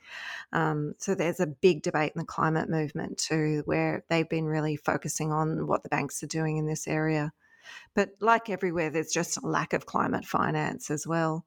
[0.53, 4.77] Um, so there's a big debate in the climate movement too, where they've been really
[4.77, 7.33] focusing on what the banks are doing in this area.
[7.95, 11.45] But like everywhere, there's just a lack of climate finance as well.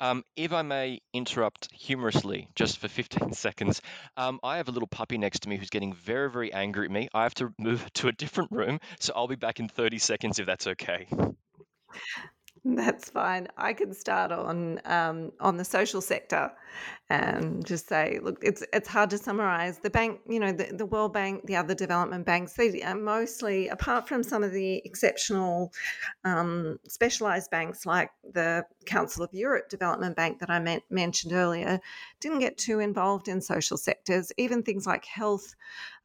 [0.00, 3.80] Um, if I may interrupt humorously just for 15 seconds,
[4.16, 6.90] um, I have a little puppy next to me who's getting very, very angry at
[6.90, 7.08] me.
[7.14, 10.38] I have to move to a different room, so I'll be back in 30 seconds
[10.38, 11.06] if that's okay.
[12.62, 13.48] That's fine.
[13.56, 16.52] I can start on um, on the social sector
[17.08, 19.78] and just say, look, it's it's hard to summarize.
[19.78, 23.68] The bank, you know, the, the World Bank, the other development banks, they are mostly,
[23.68, 25.72] apart from some of the exceptional
[26.24, 31.80] um, specialized banks like the Council of Europe Development Bank that I mentioned earlier,
[32.20, 34.32] didn't get too involved in social sectors.
[34.36, 35.54] Even things like health,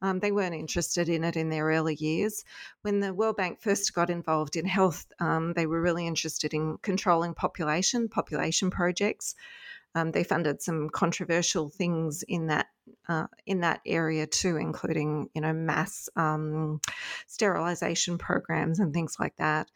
[0.02, 2.44] um, they weren't interested in it in their early years.
[2.82, 6.78] When the World Bank first got involved in health, um, they were really interested in
[6.82, 9.34] controlling population, population projects.
[9.96, 12.66] Um, they funded some controversial things in that
[13.08, 16.80] uh, in that area too, including you know mass um,
[17.26, 19.70] sterilization programs and things like that.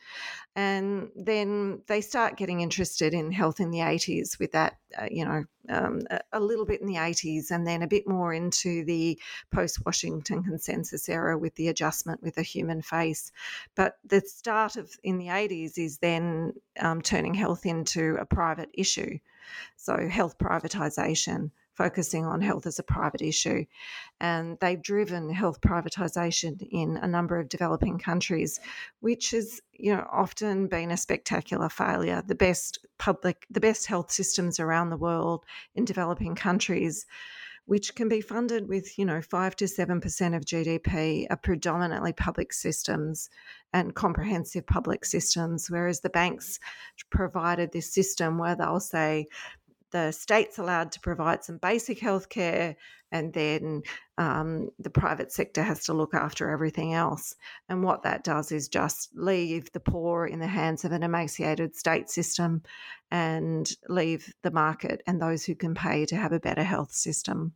[0.55, 5.25] And then they start getting interested in health in the 80s with that, uh, you
[5.25, 6.03] know, um,
[6.33, 9.19] a, little bit in the 80s, and then a bit more into the
[9.53, 13.33] post Washington Consensus era with the adjustment with a human face.
[13.75, 18.71] But the start of in the 80s is then um, turning health into a private
[18.75, 19.19] issue.
[19.77, 23.65] So, health privatisation, focusing on health as a private issue.
[24.21, 28.61] And they've driven health privatisation in a number of developing countries,
[29.01, 32.23] which has you know often been a spectacular failure.
[32.27, 35.45] The best public, the best health systems around the world
[35.75, 37.07] in developing countries
[37.71, 42.53] which can be funded with, you know, 5 to 7% of GDP, are predominantly public
[42.53, 43.31] systems
[43.73, 46.59] and comprehensive public systems, whereas the banks
[47.13, 49.29] provided this system where they'll say,
[49.91, 52.77] the state's allowed to provide some basic health care,
[53.13, 53.83] and then
[54.19, 57.35] um, the private sector has to look after everything else.
[57.69, 61.75] And what that does is just leave the poor in the hands of an emaciated
[61.75, 62.63] state system
[63.11, 67.55] and leave the market and those who can pay to have a better health system.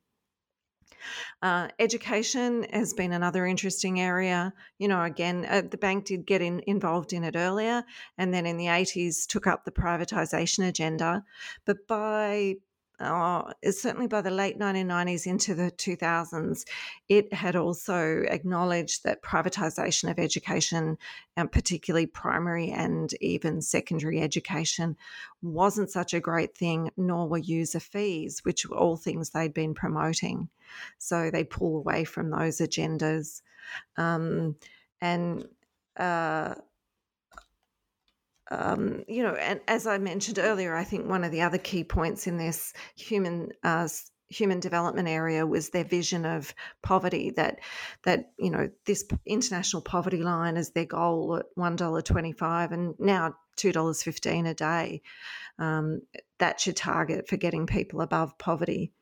[1.43, 4.53] Uh, education has been another interesting area.
[4.79, 7.85] You know, again, uh, the bank did get in, involved in it earlier,
[8.19, 11.25] and then in the 80s took up the privatisation agenda.
[11.65, 12.57] But by
[13.05, 16.65] oh, certainly by the late 1990s into the 2000s,
[17.09, 20.99] it had also acknowledged that privatisation of education,
[21.37, 24.97] and particularly primary and even secondary education,
[25.43, 29.75] wasn't such a great thing, nor were user fees, which were all things they'd been
[29.75, 30.49] promoting.
[30.99, 33.43] So they pull away from those agendas.
[33.97, 34.57] Um,
[35.01, 35.47] and
[35.97, 36.55] uh,
[38.51, 41.85] um, you know, and as I mentioned earlier, I think one of the other key
[41.85, 43.89] points in this human uh,
[44.29, 47.61] human development area was their vision of poverty that
[48.05, 52.73] that you know this international poverty line is their goal at one dollar twenty five
[52.73, 55.03] and now two dollars fifteen a day.
[55.59, 56.03] Um,
[56.39, 58.93] that's your target for getting people above poverty.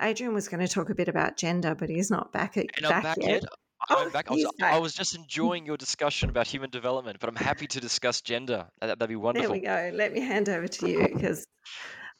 [0.00, 3.02] Adrian was going to talk a bit about gender, but he's not back, at, back,
[3.02, 3.42] back, yet.
[3.42, 3.44] yet.
[3.90, 4.30] Oh, back.
[4.30, 7.80] I was, I was, just enjoying your discussion about human development, but I'm happy to
[7.80, 8.66] discuss gender.
[8.80, 9.50] That, would be wonderful.
[9.50, 9.96] There we go.
[9.96, 11.46] Let me hand over to you because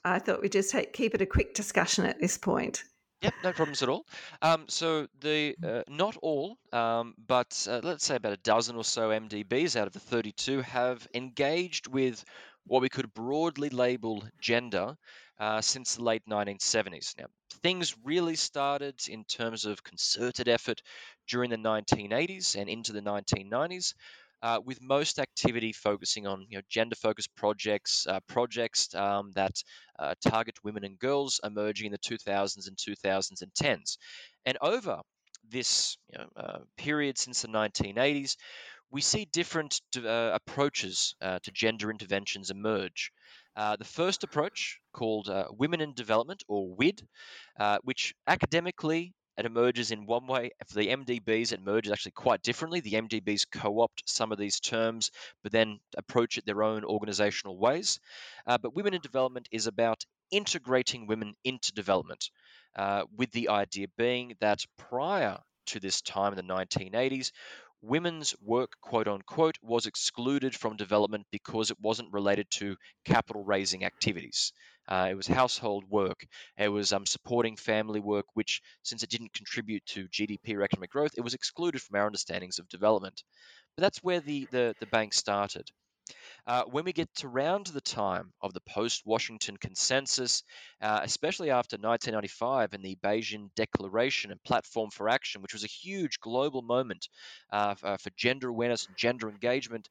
[0.05, 2.83] I thought we'd just take, keep it a quick discussion at this point.
[3.23, 4.05] Yep, no problems at all.
[4.43, 8.83] Um, so the uh, not all, um, but uh, let's say about a dozen or
[8.83, 12.25] so MDBs out of the 32 have engaged with
[12.65, 14.97] what we could broadly label gender
[15.43, 17.17] uh, since the late 1970s.
[17.19, 17.27] Now,
[17.65, 20.83] things really started in terms of concerted effort
[21.29, 23.95] during the 1980s and into the 1990s.
[24.41, 29.53] Uh, with most activity focusing on you know, gender-focused projects, uh, projects um, that
[29.99, 33.99] uh, target women and girls emerging in the 2000s and 2010s.
[34.47, 35.01] And over
[35.49, 38.37] this you know, uh, period since the 1980s,
[38.91, 43.11] we see different uh, approaches to gender interventions emerge.
[43.57, 47.07] Uh, the first approach, called uh, Women in Development, or WID,
[47.59, 50.51] uh, which academically it emerges in one way.
[50.67, 52.81] For the MDBs, it emerges actually quite differently.
[52.81, 55.11] The MDBs co opt some of these terms,
[55.43, 57.99] but then approach it their own organizational ways.
[58.47, 62.31] Uh, but Women in Development is about integrating women into development,
[62.77, 67.33] uh, with the idea being that prior to this time in the 1980s,
[67.83, 73.85] women's work, quote unquote, was excluded from development because it wasn't related to capital raising
[73.85, 74.53] activities.
[74.89, 76.27] Uh, it was household work.
[76.57, 80.91] It was um, supporting family work, which, since it didn't contribute to GDP or economic
[80.91, 83.23] growth, it was excluded from our understandings of development.
[83.77, 85.71] But that's where the, the, the bank started.
[86.47, 90.43] Uh, when we get to around the time of the post Washington consensus,
[90.81, 95.69] uh, especially after 1995 and the Beijing Declaration and Platform for Action, which was a
[95.69, 97.09] huge global moment
[97.53, 99.89] uh, for, uh, for gender awareness and gender engagement,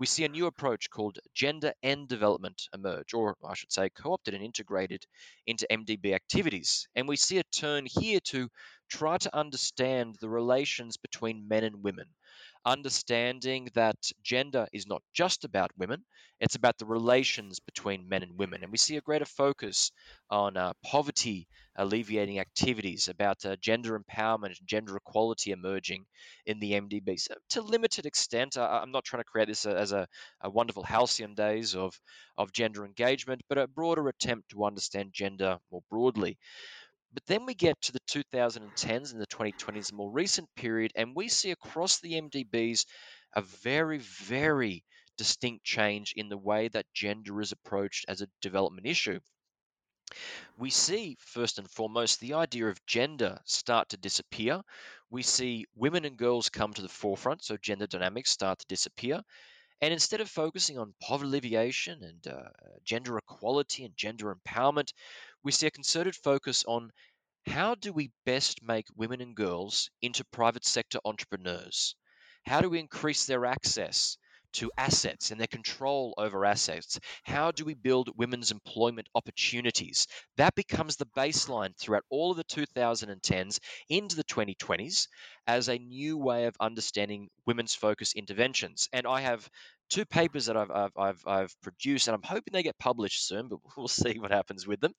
[0.00, 4.14] we see a new approach called gender and development emerge, or I should say, co
[4.14, 5.06] opted and integrated
[5.46, 6.88] into MDB activities.
[6.96, 8.48] And we see a turn here to
[8.88, 12.06] try to understand the relations between men and women
[12.64, 16.04] understanding that gender is not just about women,
[16.40, 18.62] it's about the relations between men and women.
[18.62, 19.92] And we see a greater focus
[20.30, 26.04] on uh, poverty alleviating activities, about uh, gender empowerment gender equality emerging
[26.46, 27.16] in the MDB.
[27.16, 30.06] So, to limited extent, uh, I'm not trying to create this as a,
[30.42, 31.98] a wonderful halcyon days of,
[32.36, 36.38] of gender engagement, but a broader attempt to understand gender more broadly.
[37.12, 41.14] But then we get to the 2010s and the 2020s, the more recent period, and
[41.14, 42.86] we see across the MDBs
[43.34, 44.84] a very, very
[45.16, 49.20] distinct change in the way that gender is approached as a development issue.
[50.56, 54.62] We see, first and foremost, the idea of gender start to disappear.
[55.10, 59.24] We see women and girls come to the forefront, so gender dynamics start to disappear.
[59.82, 62.48] And instead of focusing on poverty alleviation and uh,
[62.84, 64.94] gender equality and gender empowerment,
[65.42, 66.90] we see a concerted focus on
[67.46, 71.96] how do we best make women and girls into private sector entrepreneurs?
[72.46, 74.16] How do we increase their access
[74.54, 76.98] to assets and their control over assets?
[77.24, 80.06] How do we build women's employment opportunities?
[80.36, 83.58] That becomes the baseline throughout all of the 2010s
[83.88, 85.08] into the 2020s
[85.46, 88.88] as a new way of understanding women's focus interventions.
[88.92, 89.48] And I have
[89.92, 93.48] two papers that I've, I've, I've, I've, produced, and I'm hoping they get published soon,
[93.48, 94.94] but we'll see what happens with them.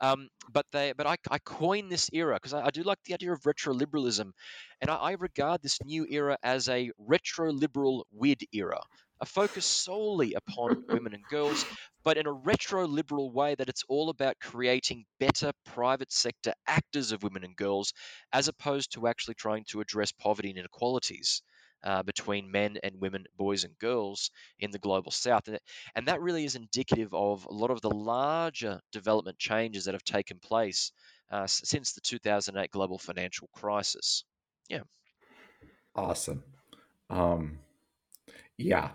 [0.00, 3.12] Um, but they, but I, I coined this era because I, I, do like the
[3.12, 4.32] idea of retro liberalism,
[4.80, 8.80] and I, I regard this new era as a retro liberal WID era,
[9.20, 11.66] a focus solely upon women and girls,
[12.02, 17.12] but in a retro liberal way that it's all about creating better private sector actors
[17.12, 17.92] of women and girls,
[18.32, 21.42] as opposed to actually trying to address poverty and inequalities
[21.84, 25.48] uh, between men and women, boys and girls in the global south.
[25.48, 25.58] And,
[25.94, 30.04] and that really is indicative of a lot of the larger development changes that have
[30.04, 30.92] taken place
[31.30, 34.24] uh, since the 2008 global financial crisis.
[34.68, 34.82] Yeah.
[35.94, 36.42] Awesome.
[37.10, 37.58] Um,
[38.56, 38.90] yeah,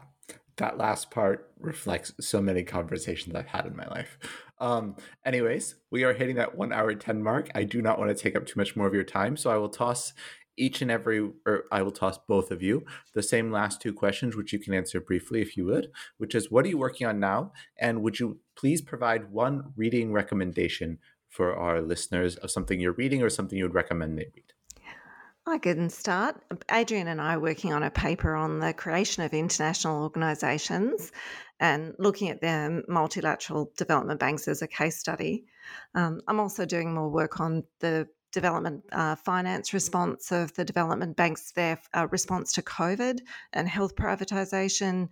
[0.58, 4.18] that last part reflects so many conversations I've had in my life.
[4.60, 4.96] Um,
[5.26, 7.50] anyways, we are hitting that one hour 10 mark.
[7.56, 9.58] I do not want to take up too much more of your time, so I
[9.58, 10.14] will toss
[10.58, 14.36] each and every, or I will toss both of you the same last two questions,
[14.36, 17.20] which you can answer briefly if you would, which is what are you working on
[17.20, 17.52] now?
[17.78, 21.00] And would you please provide one reading recommendation
[21.30, 24.54] for our listeners of something you're reading or something you would recommend they read?
[25.46, 26.42] I can start.
[26.72, 31.12] Adrian and I are working on a paper on the creation of international organisations
[31.60, 35.46] and looking at the multilateral development banks as a case study.
[35.96, 41.16] Um, I'm also doing more work on the development uh, finance response of the development
[41.16, 43.20] banks, their uh, response to COVID
[43.54, 45.08] and health privatisation,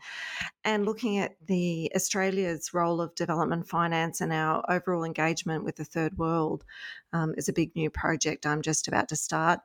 [0.66, 5.86] and looking at the Australia's role of development finance and our overall engagement with the
[5.86, 6.66] third world
[7.14, 9.60] um, is a big new project I'm just about to start.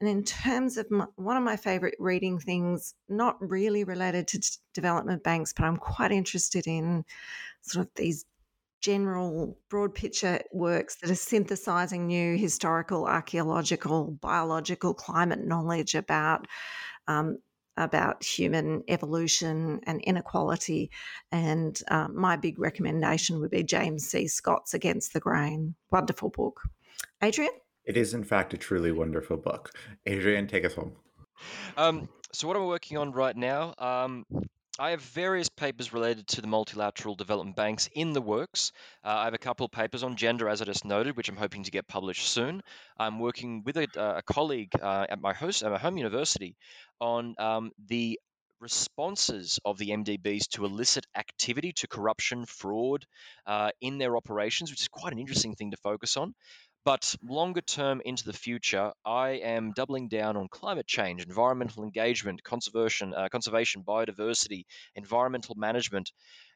[0.00, 4.58] And in terms of my, one of my favourite reading things, not really related to
[4.72, 7.04] development banks, but I'm quite interested in
[7.62, 8.24] sort of these
[8.80, 16.46] general broad picture works that are synthesizing new historical, archaeological, biological, climate knowledge about.
[17.06, 17.38] Um,
[17.76, 20.90] about human evolution and inequality.
[21.32, 24.28] And um, my big recommendation would be James C.
[24.28, 25.74] Scott's Against the Grain.
[25.90, 26.60] Wonderful book.
[27.22, 27.52] Adrian?
[27.84, 29.72] It is, in fact, a truly wonderful book.
[30.06, 30.92] Adrian, take us home.
[31.76, 33.74] Um, so, what am I working on right now?
[33.78, 34.26] Um,
[34.80, 38.72] I have various papers related to the multilateral development banks in the works.
[39.04, 41.36] Uh, I have a couple of papers on gender, as I just noted, which I'm
[41.36, 42.62] hoping to get published soon.
[42.96, 46.56] I'm working with a, uh, a colleague uh, at my host, at my home university,
[46.98, 48.18] on um, the
[48.58, 53.04] responses of the MDBs to illicit activity, to corruption, fraud
[53.46, 56.34] uh, in their operations, which is quite an interesting thing to focus on.
[56.84, 62.42] But longer term into the future, I am doubling down on climate change, environmental engagement,
[62.42, 66.10] conservation, uh, conservation, biodiversity, environmental management,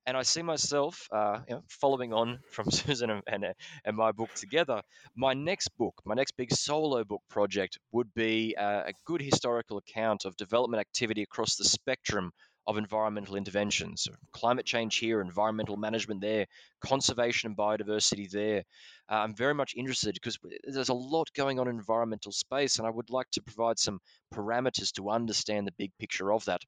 [0.07, 3.45] and I see myself uh, you know, following on from Susan and, and,
[3.85, 4.83] and, my book together.
[5.15, 9.79] My next book, my next big solo book project, would be uh, a good historical
[9.79, 12.33] account of development activity across the spectrum
[12.67, 14.09] of environmental interventions.
[14.33, 16.47] Climate change here, environmental management there,
[16.81, 18.65] conservation and biodiversity there.
[19.11, 22.87] Uh, I'm very much interested because there's a lot going on in environmental space, and
[22.87, 24.01] I would like to provide some
[24.33, 26.63] parameters to understand the big picture of that.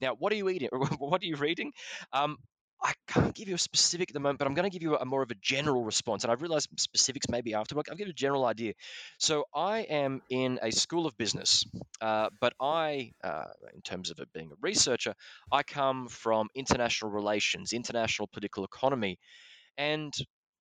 [0.00, 0.68] Now, what are you eating?
[0.98, 1.72] what are you reading?
[2.12, 2.36] Um,
[2.82, 4.96] I can't give you a specific at the moment, but I'm going to give you
[4.96, 6.24] a more of a general response.
[6.24, 7.86] And I realize specifics maybe afterward.
[7.90, 8.74] I'll give you a general idea.
[9.18, 11.64] So I am in a school of business,
[12.00, 13.44] uh, but I, uh,
[13.74, 15.14] in terms of it being a researcher,
[15.50, 19.18] I come from international relations, international political economy,
[19.76, 20.14] and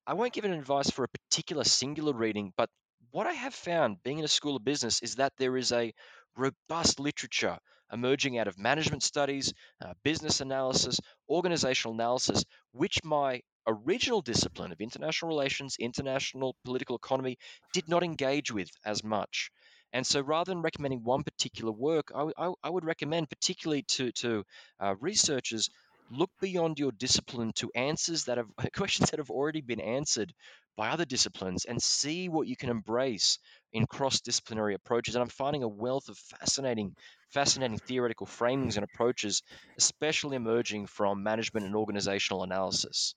[0.07, 2.69] I won't give an advice for a particular singular reading, but
[3.11, 5.94] what I have found being in a school of business is that there is a
[6.35, 7.57] robust literature
[7.91, 9.53] emerging out of management studies,
[9.84, 10.99] uh, business analysis,
[11.30, 17.38] organizational analysis, which my original discipline of international relations, international political economy
[17.73, 19.51] did not engage with as much.
[19.93, 24.11] And so rather than recommending one particular work, I, I, I would recommend, particularly to,
[24.14, 24.43] to
[24.80, 25.69] uh, researchers,
[26.09, 30.34] look beyond your discipline to answers that have questions that have already been answered
[30.76, 33.39] by other disciplines and see what you can embrace
[33.73, 36.95] in cross-disciplinary approaches and i'm finding a wealth of fascinating
[37.31, 39.44] fascinating theoretical framings and approaches
[39.77, 43.14] especially emerging from management and organizational analysis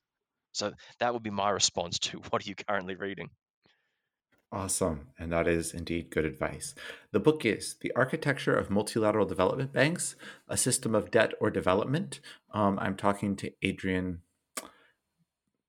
[0.53, 3.31] so that would be my response to what are you currently reading
[4.53, 5.09] Awesome.
[5.17, 6.75] And that is indeed good advice.
[7.13, 10.17] The book is The Architecture of Multilateral Development Banks,
[10.49, 12.19] a System of Debt or Development.
[12.53, 14.23] Um, I'm talking to Adrian.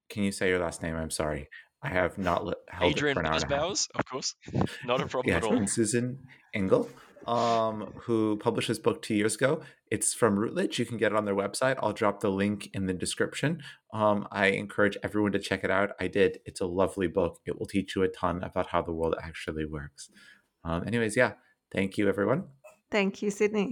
[0.09, 0.95] Can you say your last name?
[0.95, 1.47] I'm sorry.
[1.83, 3.39] I have not held Adrian it for now.
[3.39, 4.35] Bowers, of course.
[4.85, 5.57] Not a problem yes, at all.
[5.57, 6.19] And Susan
[6.53, 6.87] Engel,
[7.27, 9.61] um, who published this book two years ago.
[9.89, 10.79] It's from Routledge.
[10.79, 11.77] You can get it on their website.
[11.81, 13.61] I'll drop the link in the description.
[13.93, 15.91] Um, I encourage everyone to check it out.
[15.99, 16.39] I did.
[16.45, 17.39] It's a lovely book.
[17.45, 20.09] It will teach you a ton about how the world actually works.
[20.63, 21.33] Um, anyways, yeah.
[21.71, 22.45] Thank you, everyone.
[22.89, 23.71] Thank you, Sydney.